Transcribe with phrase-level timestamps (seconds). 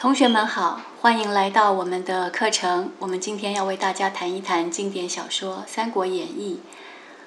[0.00, 2.90] 同学们好，欢迎来到我们的课程。
[3.00, 6.62] 我们今天要为大家谈一谈经典小说《三国演义》。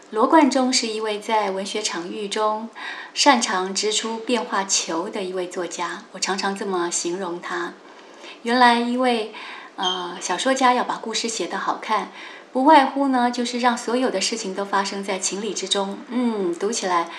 [0.10, 2.72] 罗贯中是一位在文学场域中
[3.14, 7.74] 擅长织出变化球的一位作家，我常常这么形容他。
[8.42, 9.36] 原来一位
[9.76, 12.12] 呃小说家要把故事写得好看，
[12.52, 16.00] 不外乎呢就是让所有的事情都发生在情理之中。
[16.08, 17.12] 嗯，读起来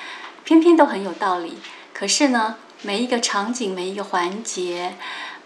[0.43, 1.59] 偏偏都很有道理。
[1.93, 4.97] 可是呢，每一个场景，每一个环节。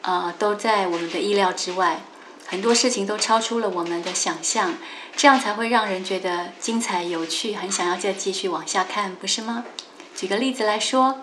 [0.03, 2.01] 呃，都在我们的意料之外，
[2.47, 4.75] 很多事情都超出了我们的想象，
[5.17, 9.65] 这样才会让人觉得精彩有趣，很想要再继续往下看，不是吗？
[10.15, 11.21] 举个例子来说，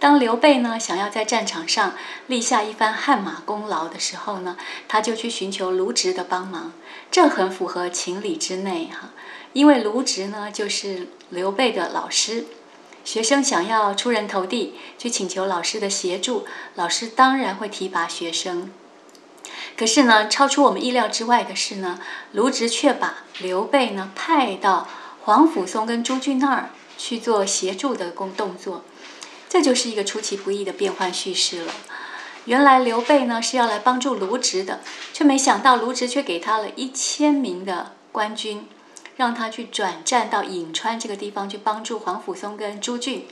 [0.00, 1.94] 当刘备呢想要在战场上
[2.26, 4.56] 立下一番汗马功劳的时候呢，
[4.88, 6.72] 他就去寻求卢植的帮忙，
[7.10, 9.10] 这很符合情理之内哈，
[9.52, 12.46] 因为卢植呢就是刘备的老师。
[13.04, 18.72] 学生想要出人头地，去请求老师的协助，老师当然会提拔学生。
[19.76, 22.00] 可是呢，超出我们意料之外的是呢，
[22.32, 24.88] 卢植却把刘备呢派到
[25.24, 28.84] 黄甫松跟朱俊那儿去做协助的工动作，
[29.48, 31.72] 这就是一个出其不意的变换叙事了。
[32.46, 34.80] 原来刘备呢是要来帮助卢植的，
[35.12, 38.66] 却没想到卢植却给他了一千名的官军。
[39.16, 43.26] 让他去转战到颍川这个地方去帮助黄甫松跟朱俊。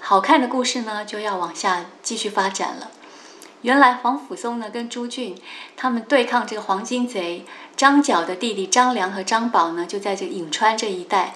[0.00, 2.90] 好看的故事呢就要往下继续发展了。
[3.62, 5.40] 原来黄甫松呢跟朱俊
[5.76, 11.34] 他们对抗这个黄巾贼张角的弟弟张良和张宝呢就在这颍川这一带。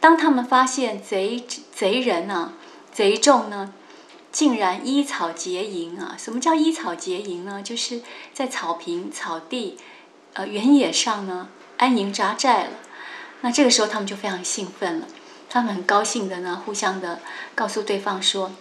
[0.00, 2.54] 当他们发现贼贼人呢
[2.92, 3.72] 贼众呢
[4.32, 6.14] 竟然依草结营啊！
[6.18, 7.62] 什么叫依草结营呢？
[7.62, 8.02] 就是
[8.34, 9.78] 在草坪草地
[10.34, 12.70] 呃原野上呢安营扎寨了。
[13.40, 15.06] 那这个时候，他们就非常兴奋了。
[15.48, 17.20] 他们很高兴的呢，互相的
[17.54, 18.52] 告诉对方说：“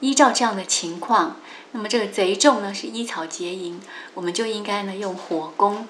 [0.00, 1.36] 依照这样的情况，
[1.72, 3.80] 那么这个贼众呢是依草结营，
[4.14, 5.86] 我们就应该呢用火攻。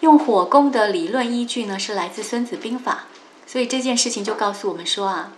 [0.00, 3.06] 用火攻的理论依据呢是来自《孙子兵法》。
[3.50, 5.32] 所以这件事情就告诉我们说啊，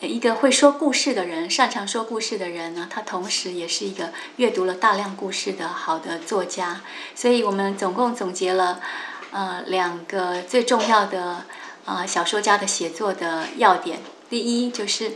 [0.00, 6.80] 一个会说故事的人，擅长说故事的人呢，他同时也是一个阅读了大量故事的好的作家。
[7.14, 8.80] 所以我们总共总结了。”
[9.34, 11.44] 呃，两个最重要的
[11.84, 13.98] 啊，小说家的写作的要点，
[14.30, 15.14] 第一就是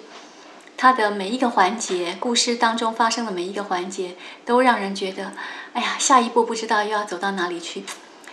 [0.76, 5.34] 他的每一个环节，故事当中发生的每一个环节，都让人觉得，
[5.72, 7.84] 哎呀，下一步不知道又要走到哪里去。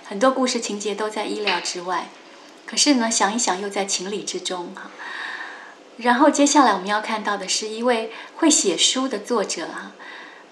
[0.07, 2.09] 很多故事情节都在意料之外，
[2.65, 4.89] 可是呢，想一想又在情理之中哈。
[5.97, 9.91] 然后接下来我们要看到的是一位会写书的作者哈，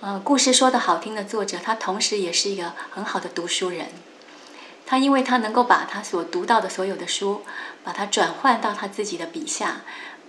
[0.01, 3.87] 呃，故事说的好听的作者，他同时也是一个很好的读书人。
[4.85, 7.41] 他因为他能够把他所读到的所有的书，
[7.83, 9.81] 把它转换到他自己的笔下，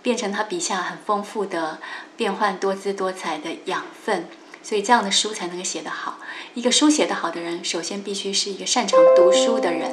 [0.03, 1.81] 变成他笔下很丰富的、
[2.16, 4.28] 变幻多姿多彩的养分，
[4.62, 6.19] 所以这样的书才能够写得好。
[6.54, 9.91] 一个书写得好的人，首先必须是一个擅长读书的人。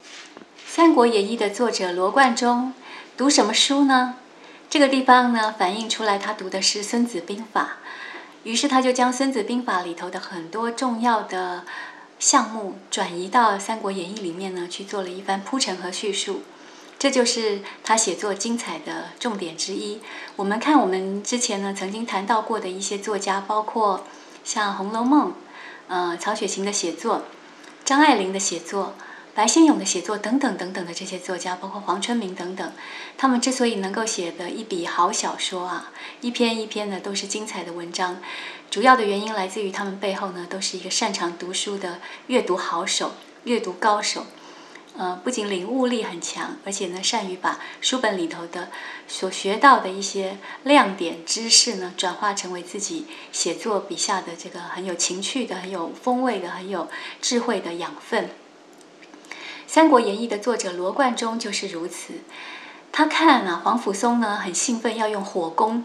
[0.66, 2.74] 《三国演义》的作者罗贯中
[3.16, 4.16] 读什么书呢？
[4.68, 7.62] 这个地方呢，反映出来他读的是《孙子兵法》，
[8.44, 11.64] 于是他就将《孙子兵法》里头的很多重要的。
[12.16, 16.42] 项目转移到《三国演义》里面呢，去做了一番铺陈和叙述，
[16.98, 20.00] 这就是他写作精彩的重点之一。
[20.36, 24.04] 我们看我们之前呢曾经谈到过的一些作家，包括
[24.42, 25.30] 像《红楼梦》，
[25.88, 27.24] 呃，曹雪芹的写作，
[27.84, 28.94] 张爱玲的写作。
[29.34, 32.72] 白先勇的写作等等等等的这些作家，包括黄春明等等，
[33.18, 35.90] 他们之所以能够写的一笔好小说啊，
[36.20, 38.20] 一篇一篇的都是精彩的文章，
[38.70, 44.26] 主要的原因来自于他们背后呢，都是一个擅长读书的阅读好手、阅读高手。
[44.96, 48.68] 呃，不仅领悟力很强，而且呢，善于把书本里头的
[49.08, 56.88] 所学到的一些亮点知识呢，转化成为自己写作笔下的这个很有情趣的、很有风味的、很有
[57.20, 58.26] 智慧的养分。
[59.74, 62.14] 《三国演义》的作者罗贯中就是如此。
[62.92, 65.84] 他看啊，黄甫松呢很兴奋，要用火攻，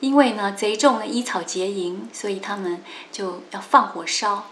[0.00, 4.44] 因为呢贼众呢依草结营，所以他们就要放火烧。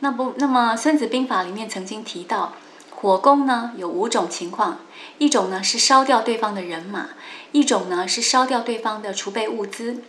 [0.00, 2.52] 那不，那么《孙子兵法》里面曾经提到，
[2.90, 4.80] 火攻呢有五种情况：
[5.16, 7.14] 一种呢是烧掉对方的人马；
[7.52, 10.02] 一种呢是烧掉对方的储备物资；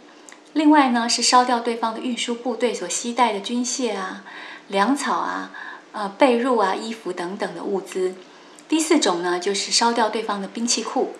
[0.51, 4.25] 另外呢是烧掉对方的运输部队所携带的军械啊、
[4.67, 5.51] 粮草啊。
[5.95, 8.15] 呃，被褥啊、衣服等等的物资。
[8.67, 11.13] 第四种呢，就是烧掉对方的兵器库。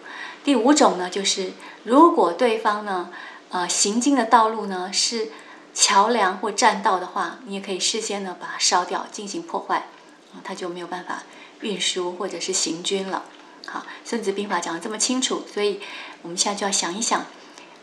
[0.44, 1.54] 第五种呢，就是
[1.86, 3.10] 如果对方呢，
[3.52, 5.30] 呃，行经的道路呢是
[5.74, 9.88] 桥梁或栈道的话，你也可以事先呢把它烧掉，进行破坏，
[10.34, 11.24] 啊，他就没有办法
[11.62, 13.24] 运输或者是行军了。
[13.66, 15.80] 好，《孙子兵法》讲的这么清楚，所以
[16.22, 17.22] 我们现在就要想一想，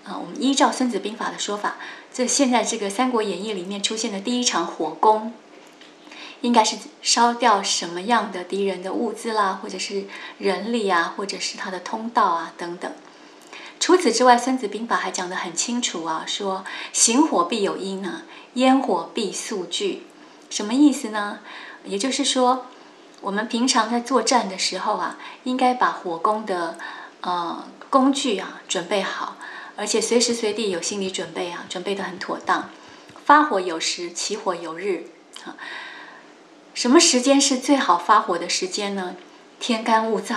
[0.05, 1.77] 啊，我们依照《孙子兵法》的说法，
[2.12, 5.33] 这现在这个《三国演义》里面出现的第一场火攻，
[6.43, 10.05] 应该是烧掉什么样的敌人的物资啦，或者是
[10.39, 12.93] 人力啊，或者是他的通道啊等等。
[13.81, 18.23] 除此之外，《孙子兵法》还讲得很清楚啊，说行火必有因啊，
[18.55, 20.06] 烟火必速聚。
[20.50, 21.39] 什么意思呢？
[21.85, 22.67] 也就是说，
[23.21, 26.79] 我们平常在作战的时候啊，应该把火攻的
[27.23, 29.37] 呃工具啊准备好，
[29.77, 32.71] 而且随时随地有心理准备啊，准备得很妥当。
[33.25, 35.06] 发火有时，起火有日
[35.45, 35.56] 啊。
[36.75, 39.17] 什么时间是最好发火的时间呢？
[39.61, 40.37] 天干物燥，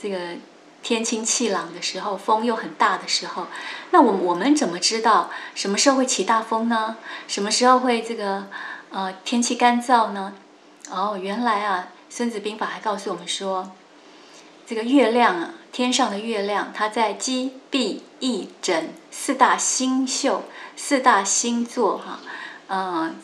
[0.00, 0.36] 这个
[0.82, 3.46] 天清气朗的时候，风又很大的时候。
[3.90, 6.96] 那我我们怎么知道什么时候会起大风呢？
[7.26, 8.46] 什么时候会这个？
[8.90, 10.34] 呃，天气干燥呢？
[10.88, 13.72] 哦，原来啊，《孙子兵法》还告诉我们说，
[14.64, 20.42] 这个月亮啊，天上的月亮，它在鸡、闭、翼、枕四大星宿、
[20.76, 22.20] 四大星座哈，
[22.68, 23.16] 嗯，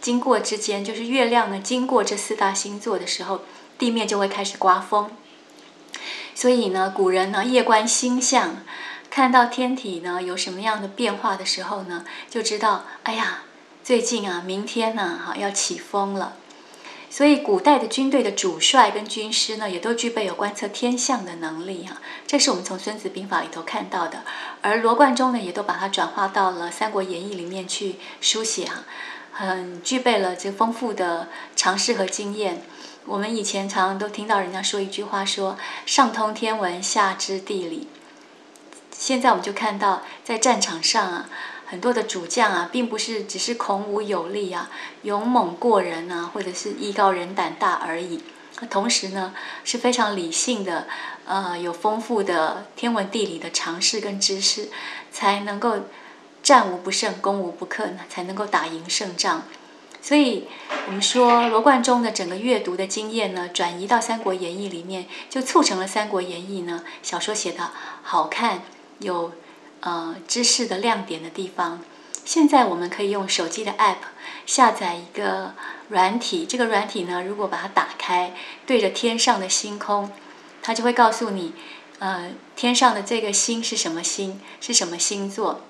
[0.00, 3.42] 经过之间，就是月亮呢经过这四大星座的时候，
[3.78, 5.10] 地面就会开始刮风。
[6.34, 8.58] 所以呢，古人呢夜观星象，
[9.10, 13.42] 看到天体呢有什么样的变化的时候呢，就知道，哎呀。
[13.82, 16.36] 最近啊，明天呢，哈要起风了，
[17.08, 21.96] 所以古代的军队的主帅跟军师呢，也都具备有观测天象的能力哈。
[22.26, 24.22] 这是我们从《孙子兵法》里头看到的，
[24.60, 28.84] 而罗贯中呢，也都把它转化到了《三国演义》里面去书写哈，
[29.46, 32.62] 很具备了这丰富的常识和经验。
[33.06, 35.56] 我们以前常常都听到人家说一句话，说
[35.86, 37.88] 上通天文，下知地理。
[38.92, 41.30] 现在我们就看到在战场上啊。
[41.66, 44.68] 很多的主将啊，并不是只是孔武有力啊、
[45.02, 48.24] 勇猛过人啊，或者是艺高人胆大而已。
[48.68, 49.32] 同时呢，
[49.62, 50.88] 是非常理性的，
[51.26, 54.68] 呃，有丰富的天文地理的常识跟知识，
[55.12, 55.76] 才能够
[56.42, 59.44] 战无不胜、攻无不克呢，才能够打赢胜仗。
[60.02, 60.48] 所以，
[60.86, 67.70] 我们说罗贯中的整个阅读的经验呢，转移到《三国演义》里面，就促成了《三国演义》呢小说写的
[68.02, 68.62] 好看
[69.00, 69.32] 有。
[69.82, 71.80] 呃，知识的亮点的地方。
[72.22, 73.96] 现在我们可以用手机的 App
[74.44, 75.54] 下载一个
[75.88, 78.34] 软体，这个软体呢，如果把它打开，
[78.66, 80.12] 对着天上的星空，
[80.60, 81.54] 它就会告诉你，
[81.98, 85.62] 呃，天上的这个星是什么星，是什么星座。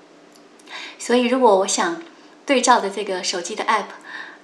[0.99, 2.03] 所以，如果我想
[2.45, 3.85] 对照的这个手机的 App。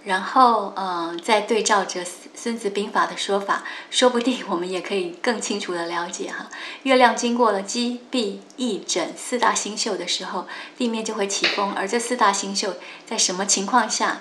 [0.05, 6.49] 然后，呃，再对照着《孙子兵法》的说法，说不定我们也可以更清楚的了解哈。
[6.85, 10.47] 月亮经过了鸡、闭、翼、枕四大星宿的时候，
[10.79, 11.73] 地面就会起风。
[11.73, 12.75] 而这四大星宿
[13.05, 14.21] 在什么情况下，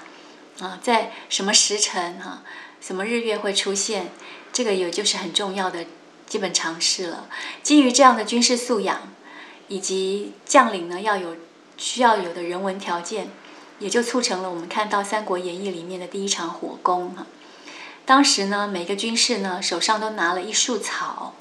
[0.59, 2.41] 啊，在什么时辰哈，
[2.81, 4.11] 什么日月会出现，
[4.51, 5.85] 这个也就是很重要的
[6.25, 7.27] 基本常识了。
[7.61, 9.13] 基于这样的军事素养，
[9.67, 11.37] 以及将领呢要有
[11.77, 13.29] 需要有的人文条件。
[13.77, 17.27] 也就促成了我们看到《三国演义》里面的第一场火攻哈。
[18.05, 21.33] 当时呢，每个军士呢手上都拿了一束草，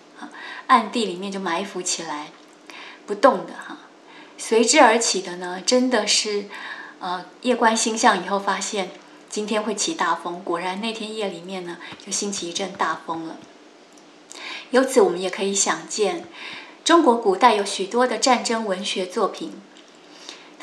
[0.66, 2.32] 暗地里面就埋伏起来，
[3.06, 3.78] 不动的哈。
[4.36, 6.46] 随之而起的呢，真的是
[6.98, 8.90] 呃夜观星象以后发现
[9.30, 13.36] 今天会起大风，果然那天夜里面呢就兴起一阵大风了。
[14.72, 16.24] 由此我们也可以想见，
[16.84, 19.52] 中国古代有许多的战争文学作品。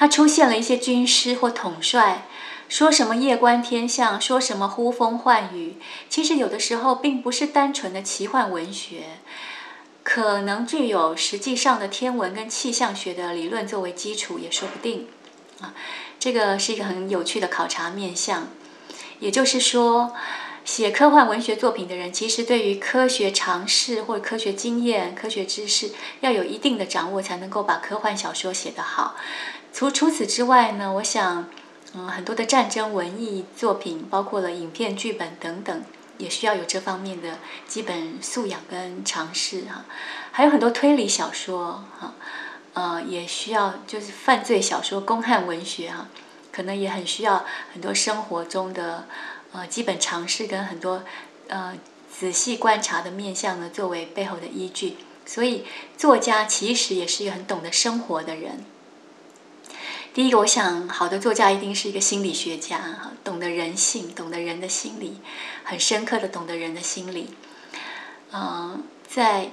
[0.01, 2.25] 他出现了一些军师或统帅，
[2.67, 5.75] 说什么夜观天象，说什么呼风唤雨。
[6.09, 9.19] 其实有的时候并不是单纯的奇幻文学，
[10.01, 15.07] 可能具有实际上的天文跟气象学的理论作为基础也说不定。
[15.59, 15.75] 啊，
[16.19, 18.47] 这个是一个很有趣的考察面向。
[19.19, 20.15] 也就是说，
[20.65, 25.91] 写科幻文学作品的人，其实对于科学常识或科学经验、科学知识
[26.21, 29.15] 要有一定的掌握，才能够把科幻小说写得好。
[29.73, 31.49] 除除此之外呢，我想，
[31.93, 35.83] 嗯，很多的战争文艺作品，包括了影片、剧本等等，
[36.17, 39.85] 也需要有这方面的基本素养跟常识哈。
[40.31, 42.13] 还有很多推理小说哈，
[42.73, 46.07] 呃，也需要就是犯罪小说、公汉文学哈，
[46.51, 49.07] 可能也很需要很多生活中的
[49.53, 51.03] 呃基本常识跟很多
[51.47, 51.73] 呃
[52.09, 54.97] 仔细观察的面向呢，作为背后的依据。
[55.25, 55.65] 所以，
[55.97, 58.65] 作家其实也是一个很懂得生活的人。
[60.13, 62.81] 第一个，我想，好的作家一定是一个心理学家，
[63.23, 65.21] 懂得人性，懂得人的心理，
[65.63, 67.33] 很深刻的懂得人的心理。
[68.33, 69.51] 嗯，在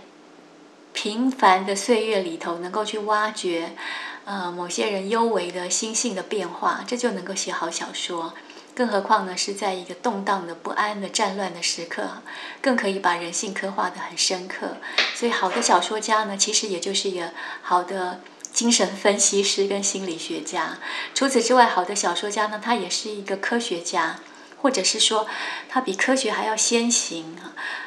[0.92, 3.76] 平凡的岁月里头，能够去挖掘，
[4.24, 8.34] 呃，某些人幽微的心性的变化，这就能够写好小说。
[8.74, 12.22] 更何况呢，是在一个动荡的、不安的、战乱的时刻，
[12.60, 14.78] 更可以把人性刻画的很深刻。
[15.14, 17.30] 所以，好的小说家呢，其实也就是一个
[17.62, 18.18] 好的。
[18.52, 20.78] 精神分析师跟心理学家。
[21.14, 24.20] 除此之外，好的小说家呢，他也是一个科学家，
[24.60, 25.26] 或者是说
[25.68, 27.36] 他比科学还要先行。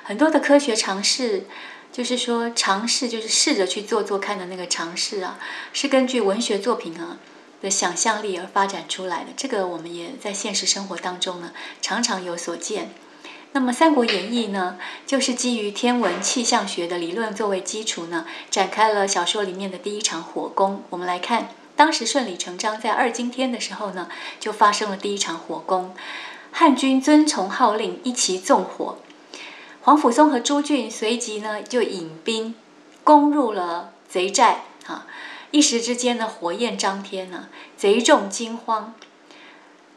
[0.04, 1.46] 很多的科学尝试，
[1.92, 5.40] 就是说尝试，就是试着去做做看的那个尝试啊，
[5.74, 7.18] 是根据文学作品啊
[7.62, 9.32] 的想象力而发展出来的。
[9.36, 11.52] 这个我们也在现实生活当中呢，
[11.82, 12.94] 常常有所见。
[13.54, 20.84] 那么《三国演义》呢，就是基于天文气象学的理论作为基础呢，展开了小说里面的第一场火攻。
[20.90, 24.08] 我们来看，当时顺理成章，在二更天的时候呢，
[24.40, 25.94] 就发生了第一场火攻。
[26.54, 28.98] 汉军遵从号令，一齐纵火。
[29.82, 32.56] 黄甫松和朱俊随即呢，就引兵
[33.04, 34.64] 攻入了贼寨。
[34.88, 35.06] 啊，
[35.52, 38.94] 一时之间呢，火焰张天呢，贼众惊慌。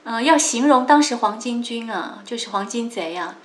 [0.03, 3.37] 嗯，要形容当时黄巾军啊，就是黄巾贼啊。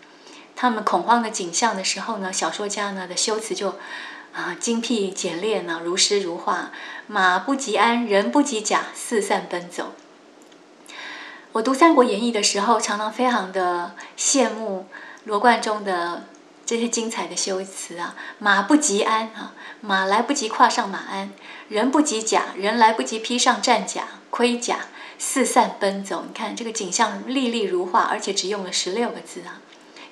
[0.61, 3.75] 他们恐慌的景象的时候呢，小说家呢的修辞就
[4.33, 6.71] 啊精辟简练呢，如诗如画。
[7.07, 9.93] 马不及鞍，人不及甲，四散奔走。
[11.53, 14.87] 我读《三国演义》的时候，常常非常的羡慕
[15.23, 16.25] 罗贯中的
[16.65, 18.17] 这些精彩的修辞啊。
[18.37, 21.29] 马不及鞍啊，马来不及跨上马鞍；
[21.69, 24.79] 人不及甲，人来不及披上战甲、盔甲，
[25.17, 26.25] 四散奔走。
[26.27, 29.61] 你看这个景象历历如画，而且只用了十六个字啊。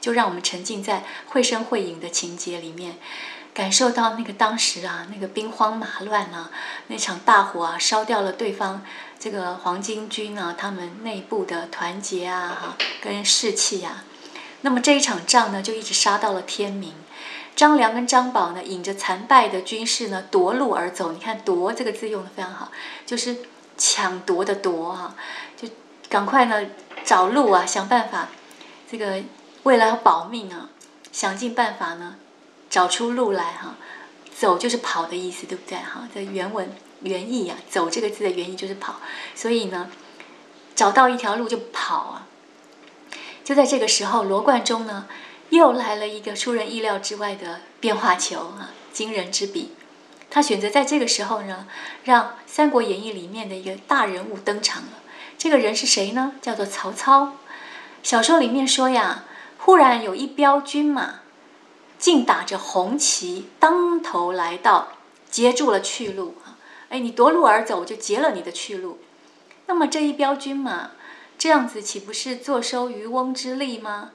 [0.08, 2.96] 就让我们沉浸在绘声绘影的情节里面，
[3.54, 6.50] 感受到那个当时啊，那个兵荒马乱啊，
[6.88, 8.86] 那场大火啊，烧掉了对方
[9.20, 14.06] 这个黄巾军啊，他们内部的团结啊，哈，跟士气啊。
[14.62, 16.94] 那么这一场仗呢，就一直杀到了天明。
[17.54, 21.12] 张良跟张宝呢，引着残败的军士呢，夺路而走。
[21.12, 22.72] 你看“夺”这个字用的非常好，
[23.06, 23.36] 就是
[23.78, 25.14] 抢夺的“夺”啊，
[25.58, 25.68] 就
[26.08, 26.66] 赶快呢
[27.04, 28.30] 找路啊，想办法
[28.90, 29.22] 这个。
[29.68, 30.70] 为了保命啊，
[31.12, 32.16] 想尽办法呢，
[32.70, 33.76] 找出路来哈。
[34.34, 36.08] 走就是跑的意思，对不对哈？
[36.16, 39.02] 在原文原意啊，走这个字的原意就是跑，
[39.36, 39.90] 所以呢，
[40.74, 42.28] 找到一条路就跑啊。
[43.44, 45.06] 就在这个时候，罗贯中呢
[45.50, 49.74] 又来了一个出人意料之外的变化球啊，惊人之笔。
[50.30, 51.68] 他选择在这个时候呢，
[52.06, 54.90] 让《三国演义》里面的一个大人物登场了。
[55.38, 56.34] 这个人是谁呢？
[56.42, 57.34] 叫做曹操。
[58.02, 59.26] 小说里面说呀。
[59.68, 61.16] 忽然有一彪军马，
[62.00, 64.94] 竟打着红旗，当头来到，
[65.30, 66.56] 截住了去路啊！
[66.88, 68.98] 哎，你夺路而走，我就截了你的去路。
[69.66, 70.92] 那么这一彪军马，
[71.38, 74.12] 这样子岂不是坐收渔翁之利吗？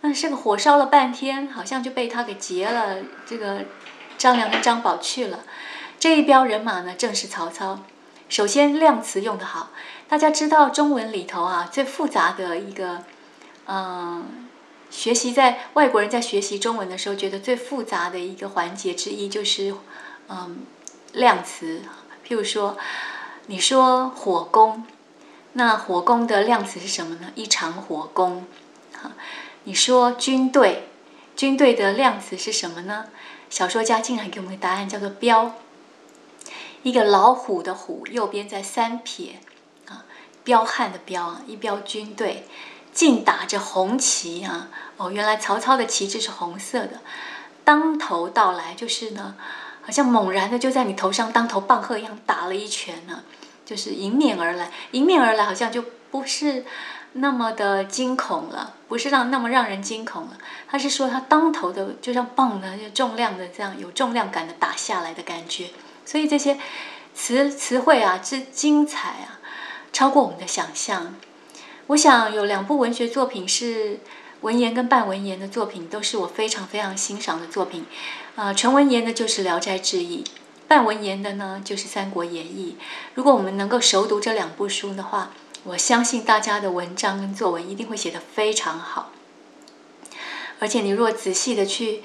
[0.00, 2.96] 那这个火烧了半天，好像就被他给劫了。
[3.24, 3.66] 这个
[4.18, 5.44] 张良跟张宝去了，
[6.00, 7.78] 这一彪人马呢，正是曹操。
[8.28, 9.70] 首先量词用得好，
[10.08, 13.04] 大家知道中文里头啊，最复杂的一个，
[13.68, 14.42] 嗯。
[14.96, 19.74] 学习在外国人在学习中文的时候，觉得最复杂的一个环节之一就是，
[20.28, 20.60] 嗯，
[21.12, 21.82] 量词。
[22.26, 22.78] 譬如说，
[23.48, 24.86] 你说火攻，
[25.52, 27.30] 那火攻的量词是什么呢？
[27.34, 28.46] 一场火攻。
[29.64, 30.88] 你说军队，
[31.36, 33.04] 军队的量词是什么呢？
[33.50, 35.56] 小说家竟然给我们的答案，叫做彪。
[36.82, 39.40] 一个老虎的虎，右边在三撇，
[39.88, 40.06] 啊，
[40.42, 42.46] 彪悍的彪啊，一彪军队。
[42.96, 44.70] 竟打着红旗啊！
[44.96, 47.00] 哦，原来曹操的旗帜是红色的，
[47.62, 49.34] 当头到来，就是呢，
[49.82, 53.22] 好像猛然的就在你头上当头棒喝一样打了一拳呢，
[53.66, 56.64] 就是迎面而来，迎面而来，好像就不是
[57.12, 60.38] 那么的惊恐了，不是让那么让人惊恐了。
[60.66, 65.66] 他是说他当头的，就像棒的，就重量的这样有重量感的打下来的感觉。
[66.06, 66.58] 所以这些
[67.14, 69.36] 词词汇啊之精彩啊，
[69.92, 71.14] 超过我们的想象。
[71.88, 74.00] 我想有两部文学作品是
[74.40, 77.84] 文言跟半文言的作品，都是我非常非常欣赏的作品。
[78.34, 80.24] 啊，纯文言的就是《聊斋志异》，
[80.66, 82.76] 半文言的呢就是《三国演义》。
[83.14, 85.30] 如果我们能够熟读这两部书的话，
[85.64, 89.12] 我相信大家的文章跟作文一定会写得非常好。
[90.58, 92.02] 而且你若仔细的去，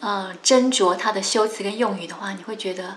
[0.00, 2.96] 呃，斟酌它的修辞跟用语的话，你会觉得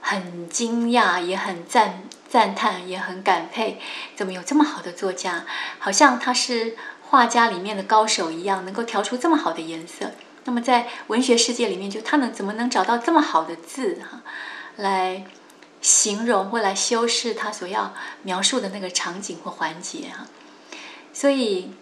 [0.00, 2.02] 很惊讶，也很赞。
[2.32, 3.78] 赞叹也很感佩，
[4.16, 5.44] 怎么有这么好的作家？
[5.78, 10.12] 好像他是画家里面的高手一样，能够调出这么好的颜色。
[10.46, 14.22] 那么在文学世界里面，就他能怎么能找到这么好的字哈，
[14.76, 15.26] 来
[15.82, 20.26] 形容或来修饰他所要描述的那个场景或环节哈？
[21.12, 21.74] 所以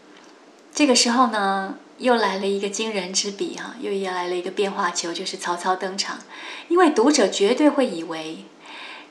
[0.75, 6.19] 这个时候呢，又来了一个惊人之笔哈，又迎来了一个变化球，就是曹操登场。
[6.67, 8.47] 因为读者绝对会以为。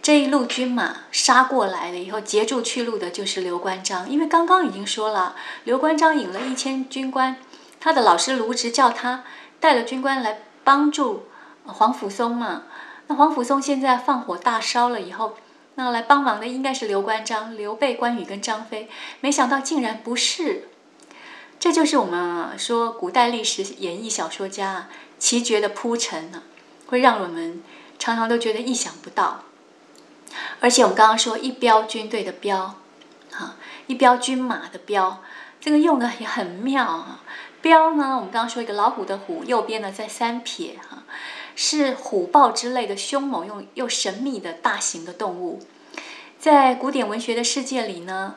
[0.01, 4.10] 这一路军马杀过来了以后，截住去路的就是刘关张。
[4.10, 7.38] 因为刚刚已经说了，刘关张引了一千军官，
[7.79, 9.24] 他的老师卢植叫他
[9.60, 11.27] 带了军官来帮助
[11.65, 12.63] 黄甫松嘛。
[13.08, 15.36] 那黄甫嵩现在放火大烧了以后，
[15.75, 18.89] 那来帮忙的应该是刘关张、刘备、关羽跟张飞，
[19.20, 20.70] 没想到竟然不是。
[21.60, 24.88] 这就是我们说古代历史演绎小说家
[25.18, 26.44] 奇绝的铺陈呢，
[26.88, 27.62] 会让我们
[28.00, 29.44] 常常都觉得意想不到。
[30.59, 32.75] 而且我们刚刚说一标军队的标，
[33.31, 33.55] 哈，
[33.88, 35.21] 一标军马的标，
[35.59, 37.21] 这个用的也很妙啊。
[37.62, 41.03] 标呢，我们刚刚说一个老虎的虎，右边呢在三撇哈，
[41.55, 45.62] 是虎豹之类的凶猛又又神秘的大型的动物。
[46.39, 48.36] 在古典文学的世界里呢。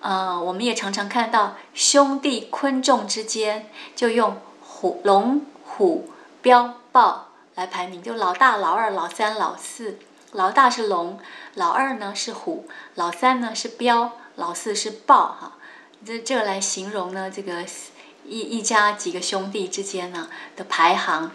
[0.00, 6.08] 呃，我们也常常看到兄弟昆仲之间就用虎、龙、虎、
[6.40, 9.98] 彪、豹来排名，就老大、老二、老三、老四。
[10.38, 11.18] 老大是龙，
[11.54, 15.36] 老二呢是虎，老三呢是彪，老四是豹。
[15.40, 15.56] 哈，
[16.06, 17.64] 这这来形容呢这个
[18.24, 21.32] 一一家几个兄弟之间呢的排行，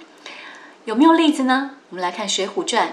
[0.86, 1.72] 有没有例子呢？
[1.90, 2.88] 我们来看《水浒传》，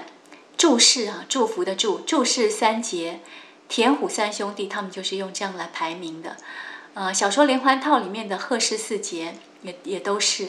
[0.56, 3.20] 祝氏啊，祝福的祝，祝氏三杰。
[3.68, 6.36] 田虎三兄弟，他们就是用这样来排名的。
[6.94, 10.48] 呃，小说连环套里面的贺氏四杰也也都是。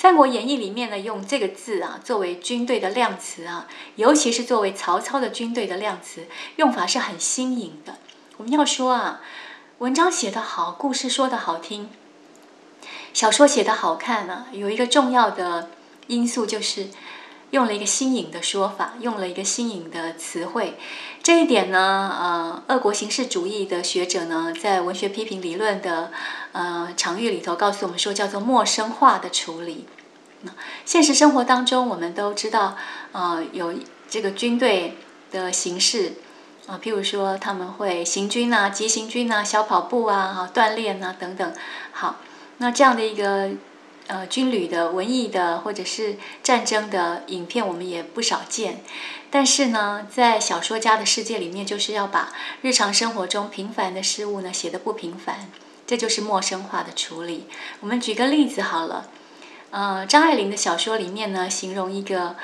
[0.00, 6.26] 三国演义里面呢，用这个字啊作为军队的量词啊，尤其是作为曹操的军队的量词，
[6.56, 7.98] 用法是很新颖的。
[8.38, 9.20] 我们要说啊，
[9.76, 11.90] 文章写得好，故事说得好听，
[13.12, 15.68] 小说写得好看呢，有一个重要的
[16.06, 16.88] 因素就是。
[17.50, 20.78] 用了一个新颖的说法，用了一个新颖的词汇，
[21.20, 26.12] 这一点呢，呃，俄国形式主义的学者呢，在文学批评理论的
[26.52, 29.86] 呃场域里头告诉我们说，叫做陌生化的处理。
[30.84, 32.76] 现实生活当中，我们都知道，
[33.10, 33.74] 呃，有
[34.08, 34.96] 这个军队
[35.32, 36.12] 的形式
[36.68, 41.52] 啊，譬如说他们会行军啊、急行军啊、小跑步啊、哈锻炼啊等等。
[41.90, 42.20] 好，
[42.58, 43.50] 那这样的一个。
[44.10, 48.82] 呃，军旅的文艺的或者是战争的影片，我们也不少见。
[49.30, 55.48] 但是呢，在小说家的世界里面，就是要把日常生活中平凡的事物呢写得不平凡，
[55.86, 57.46] 这就是陌生化的处理。
[57.78, 59.06] 我们举个例子好了，
[59.70, 62.34] 呃，张爱玲的小说里面呢，形容一个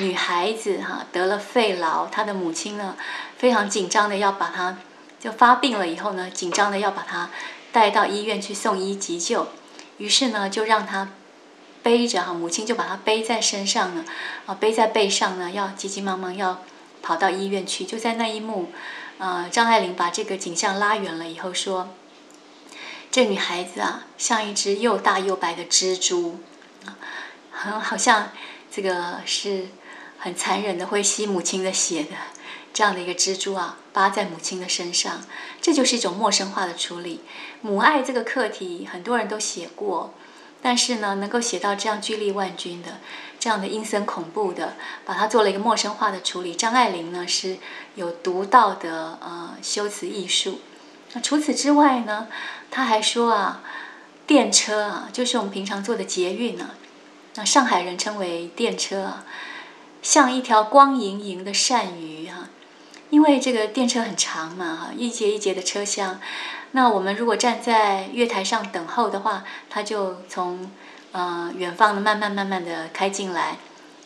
[0.00, 2.96] 女孩子哈得了肺痨，她的母亲呢
[3.38, 4.78] 非常紧张的要把她
[5.20, 7.30] 就发病了以后呢，紧张的要把她
[7.70, 9.46] 带到医院去送医急救。
[9.98, 11.10] 于是呢，就让他
[11.82, 14.04] 背着哈，母亲就把他背在身上呢，
[14.46, 16.62] 啊，背在背上呢，要急急忙忙要
[17.02, 17.84] 跑到医院去。
[17.84, 18.72] 就在那一幕，
[19.18, 21.94] 呃，张爱玲把这个景象拉远了以后说
[23.10, 26.40] ：“这女孩子啊，像一只又大又白的蜘蛛，
[26.84, 26.98] 啊，
[27.50, 28.30] 很好像
[28.70, 29.68] 这个是
[30.18, 32.10] 很残忍的，会吸母亲的血的
[32.76, 35.24] 这样的一个蜘蛛啊，扒在母亲的身上。
[35.62, 37.22] 这就是一种陌生化的处理。”
[37.62, 40.12] 母爱这个课题，很多人都写过，
[40.60, 42.98] 但是呢，能够写到这样巨力万钧的，
[43.40, 44.74] 这样的阴森恐怖的，
[45.06, 46.54] 把它做了一个陌生化的处理。
[46.54, 47.56] 张爱玲呢是
[47.94, 50.60] 有独到的呃修辞艺术。
[51.14, 52.28] 那除此之外呢，
[52.70, 53.62] 他还说啊，
[54.26, 56.74] 电车啊，就是我们平常坐的捷运啊，
[57.36, 59.24] 那上海人称为电车啊，
[60.02, 62.50] 像一条光莹莹的鳝鱼啊，
[63.10, 66.20] 因为这个电车很长嘛，哈，一节一节的车厢。
[66.72, 70.70] 那我们如果站在月台上等候的话，它就从
[71.12, 73.56] 呃远方的慢慢慢慢的开进来，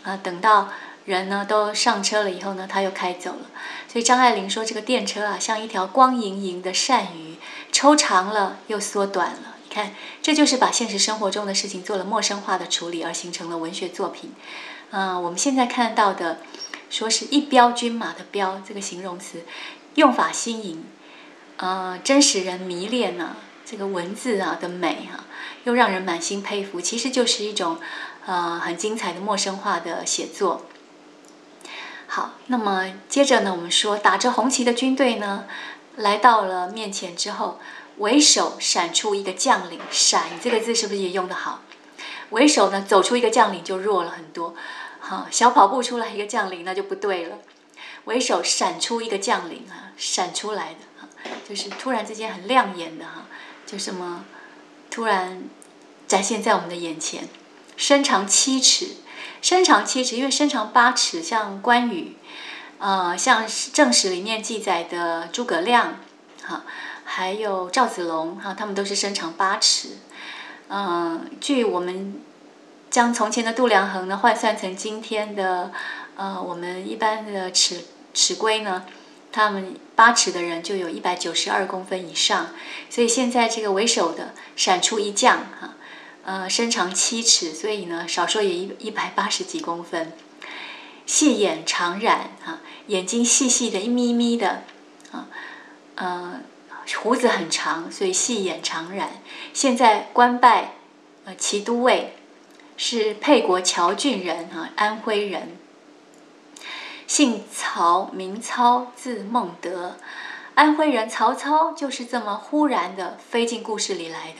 [0.03, 0.69] 啊，等到
[1.07, 3.47] 人呢都上车了以后呢，它又开走了。
[3.89, 7.37] 所以张爱玲说这个电车啊，像一条光莹莹的鳝鱼，
[7.73, 9.57] 抽长了又缩短了。
[9.69, 14.33] 你看，这就是把现实生活中的事情做了陌生化的处理，而形成了文学作品。
[14.91, 16.39] 嗯，我们现在看到的，
[16.91, 19.45] 说是一彪军马的彪这个形容词，
[19.95, 20.85] 用法新颖。
[21.57, 23.37] 呃，真使人迷恋呢。
[23.65, 25.25] 这个文字啊的美啊，
[25.63, 26.81] 又让人满心佩服。
[26.81, 27.79] 其实就是一种
[28.27, 30.67] 呃很精彩的陌生化的写作。
[32.09, 35.45] 好，那么接着呢，我们说打着红旗的军队呢，
[35.95, 37.61] 来到了面前之后，
[37.99, 39.79] 为首闪出一个将领。
[39.89, 41.63] 闪这个字是不是也用得好？
[42.31, 44.57] 为首呢，走出一个将领就弱了很多。
[45.11, 47.39] 好，小跑步出来一个将领那就不对了。
[48.05, 50.79] 为首闪出一个将领啊，闪出来的。
[51.49, 53.25] 就是突然之间很亮眼的哈，
[53.67, 54.25] 就什么
[54.89, 55.43] 突然
[56.07, 57.29] 展现在我们的眼前。
[57.77, 58.99] 身长七尺，
[59.43, 62.17] 身长七尺，因为身长八尺，像关羽，
[62.79, 65.97] 呃，像正史里面记载的诸葛亮，
[66.45, 66.63] 哈，
[67.05, 69.99] 还有赵子龙，哈，他们都是身长八尺。
[70.69, 72.23] 嗯，据我们
[72.91, 75.73] 将从前的度量衡呢换算成今天的，
[76.17, 78.85] 呃，我们一般的尺尺规呢。
[79.33, 82.49] 他们八尺的人就有一百九十二公分以上，
[82.91, 85.75] 所以现在这个为首的闪出一将哈，
[86.25, 90.13] 呃，身长七尺，所以呢，少说也一一百八十几公分。
[91.07, 92.09] 细眼长髯
[92.45, 94.65] 啊，眼睛细细的一眯眯的
[95.13, 95.29] 啊，
[95.95, 96.41] 呃，
[97.01, 99.05] 胡子很长，所以细眼长髯。
[99.55, 100.73] 现在官拜
[101.25, 102.17] 呃骑都尉，
[102.83, 105.59] 是沛国谯郡人啊，安徽人。
[107.07, 109.97] 姓曹，名操，字孟德，
[110.55, 111.07] 安徽人。
[111.07, 114.39] 曹操就是这么忽然的飞进故事里来的，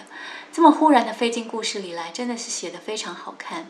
[0.51, 3.67] 这么忽然的飞进故事里来，真的是写的非常好看。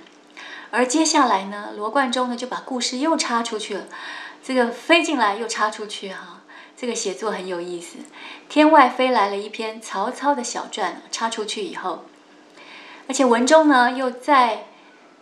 [0.70, 3.87] 而接下来呢，罗贯中呢就把故事又插出去了，
[4.40, 6.42] 这个飞进来又插出去哈，
[6.76, 7.96] 这个写作很有意思。
[8.48, 12.04] 天外飞来了一篇曹操的小传，插出去以后，
[13.11, 14.66] 而且文中呢又在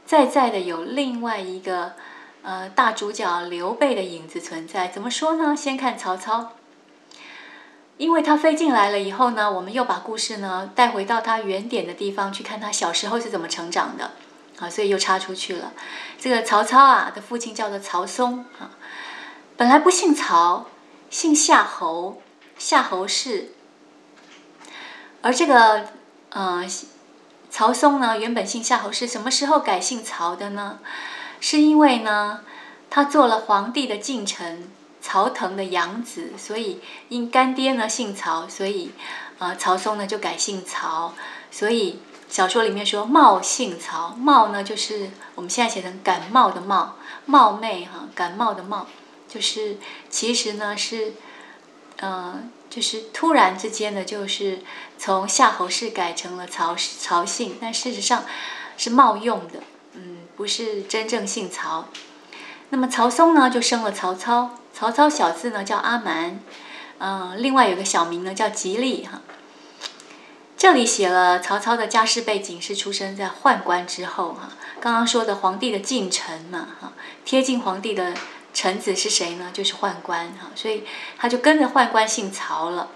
[0.05, 1.94] 在在的有另外一个。
[2.40, 5.57] 呃，大主角刘备的影子存在，怎么说呢？
[5.57, 6.53] 先看曹操，
[7.98, 14.12] 因为他飞进来了以后呢，我们又把故事呢带回到他原点的地方去看他小时候是怎么成长的，
[14.61, 15.72] 啊，所以又插出去了。
[16.18, 18.70] 这个曹操啊的父亲叫做曹嵩啊，
[19.57, 20.66] 本来不姓曹，
[21.11, 22.22] 姓夏侯，
[22.57, 23.51] 夏侯氏。
[25.20, 25.88] 而这个
[26.31, 26.64] 呃
[27.50, 30.78] 曹嵩呢，原本姓夏侯氏，什么时候改姓曹的呢？
[31.40, 32.40] 是因为呢，
[32.90, 38.92] 他做了皇帝的近臣曹腾的养子，所以因干爹呢姓曹，所以
[39.38, 41.14] 啊曹嵩呢就改姓曹。
[41.50, 48.87] 所以小说里面说冒姓曹，冒呢就是我们现在写成感冒的冒，冒昧哈，感冒的冒，
[49.28, 49.78] 就是
[50.11, 51.14] 其实呢是，
[52.00, 54.61] 嗯，就是突然之间呢就是
[54.96, 58.24] 从夏侯氏改成了曹曹姓，但事实上
[58.76, 59.61] 是冒用的。
[59.94, 61.88] 嗯不是真正姓曹，
[62.68, 66.38] 那么曹嵩呢就生了曹操，曹操小字呢叫阿瞒，
[66.98, 69.20] 嗯，另外有个小名呢叫吉利哈。
[70.56, 76.92] 这里写了曹操的家世背景是出生在宦官之后哈，刚刚说的皇帝的近臣嘛哈，
[77.24, 78.14] 贴近皇帝的
[78.58, 79.50] 臣子是谁呢？
[79.52, 80.82] 就是宦官哈，所以
[81.16, 82.88] 他就跟着宦官姓曹了，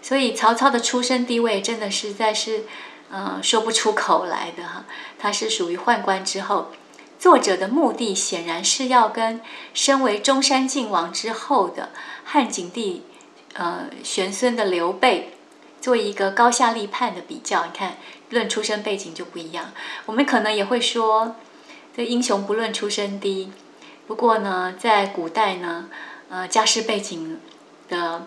[0.00, 2.64] 所以曹操的出身地位真的实在是。
[3.16, 4.86] 嗯，说不出口来的哈，
[5.20, 6.72] 他是属于宦官之后，
[7.16, 9.40] 作者的目的显然是要跟
[9.72, 11.90] 身为中山靖王之后的
[12.24, 13.04] 汉景帝，
[13.52, 15.36] 呃，玄孙的刘备
[15.80, 17.66] 做一个高下立判的比较。
[17.66, 17.98] 你看，
[18.30, 19.72] 论出身背景就不一样。
[20.06, 21.36] 我们可能也会说，
[21.94, 23.52] 这英雄不论出身低。
[24.06, 25.88] 不过呢，在古代呢，
[26.28, 27.40] 呃，家世背景
[27.88, 28.26] 的。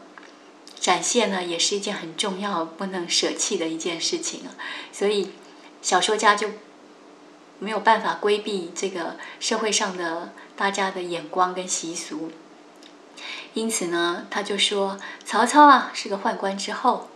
[0.79, 4.41] 展现呢，也是一件很重要、不能舍弃的一件事情。
[4.93, 5.31] 所以，
[5.81, 6.49] 小说家就
[7.57, 12.31] 没有办法规避这个社会上的大家的眼光跟习俗。
[13.55, 17.09] 因此呢，他就说曹操啊是个宦官之后，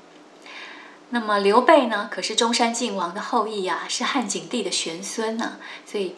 [1.12, 5.60] 那么刘备呢可是中山靖王的后裔啊，是汉景帝的玄孙呢。
[5.86, 6.16] 所以，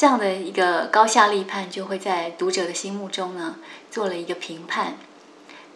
[0.00, 3.56] 这样的一个高下立判，就会在读者的心目中呢
[3.90, 4.96] 做了一个评判。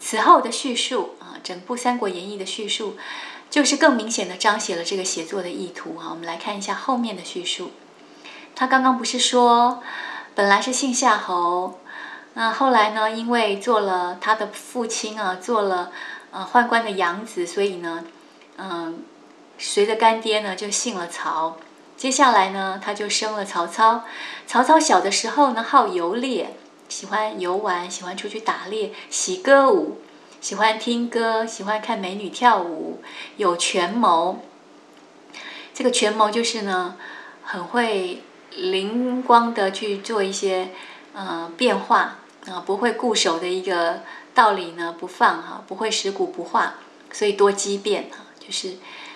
[0.01, 2.97] 此后的叙述啊，整部《三国演义》的叙述，
[3.51, 6.09] 就是更明显的彰显了这个写作的意图啊。
[6.09, 7.73] 我们来看一下后面的叙述。
[8.57, 9.83] 他刚刚不是说，
[10.35, 11.79] 本来是姓夏侯，
[12.33, 15.93] 那后来呢，因为做了他的父亲啊，做了
[16.31, 18.07] 呃宦官的养子，所以呢，
[18.57, 19.05] 嗯，
[19.59, 21.59] 随着干爹呢就姓了曹。
[21.97, 24.05] 接下来呢，他就生了曹操。
[24.47, 26.57] 曹操小的时候呢，好游猎。
[26.87, 30.03] 喜欢游玩，喜欢出去打猎，喜歌舞，
[30.41, 33.03] 喜欢听歌，喜欢看美女跳舞，
[33.39, 34.45] 有权谋。
[35.73, 36.97] 这个权谋就是呢，
[37.43, 40.69] 很会灵光的去做一些
[41.15, 44.03] 呃变化啊，不会固守的一个
[44.35, 46.75] 道理呢不放哈，不会食古不化，
[47.11, 48.75] 所以多机变哈，就是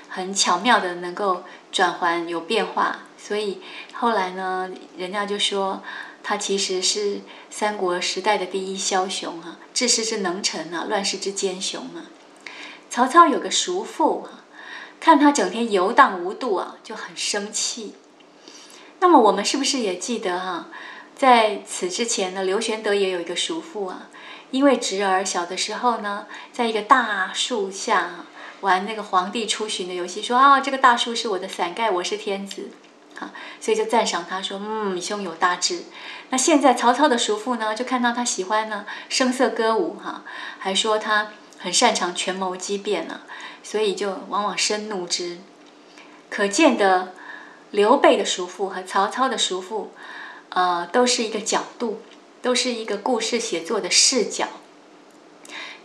[0.09, 3.61] 很巧妙的能够转换有变化，所以
[3.95, 5.83] 后来呢，人家就说。
[6.21, 12.05] 他其实是三国时代的第一枭雄啊，治世之能臣啊，乱世之奸雄啊。
[12.91, 14.45] 曹操有个叔父啊，
[15.01, 17.95] 看他整天游荡无度啊，就很生气。
[19.01, 20.69] 那么我们是不是也记得哈，
[21.17, 24.11] 在此之前呢，刘玄德也有一个叔父啊，
[24.51, 28.27] 因为侄儿小的时候呢，在一个大树下
[28.61, 32.71] 玩那个皇帝出巡的游戏，说啊，这个大树是我的伞盖，我是天子。
[33.19, 35.83] 啊，所以就赞赏他说：“嗯，胸有大志。”
[36.31, 40.23] 那现在曹操的叔父呢，就看到他喜欢呢声色歌舞，哈，
[40.61, 43.23] 还说他很擅长权谋机变呢，
[43.65, 45.39] 所以就往往生怒之。
[46.31, 47.13] 可见的
[47.73, 49.93] 刘备的叔父和曹操的叔父，
[50.51, 52.01] 呃，都是一个角度，
[52.41, 54.47] 都是一个故事写作的视角。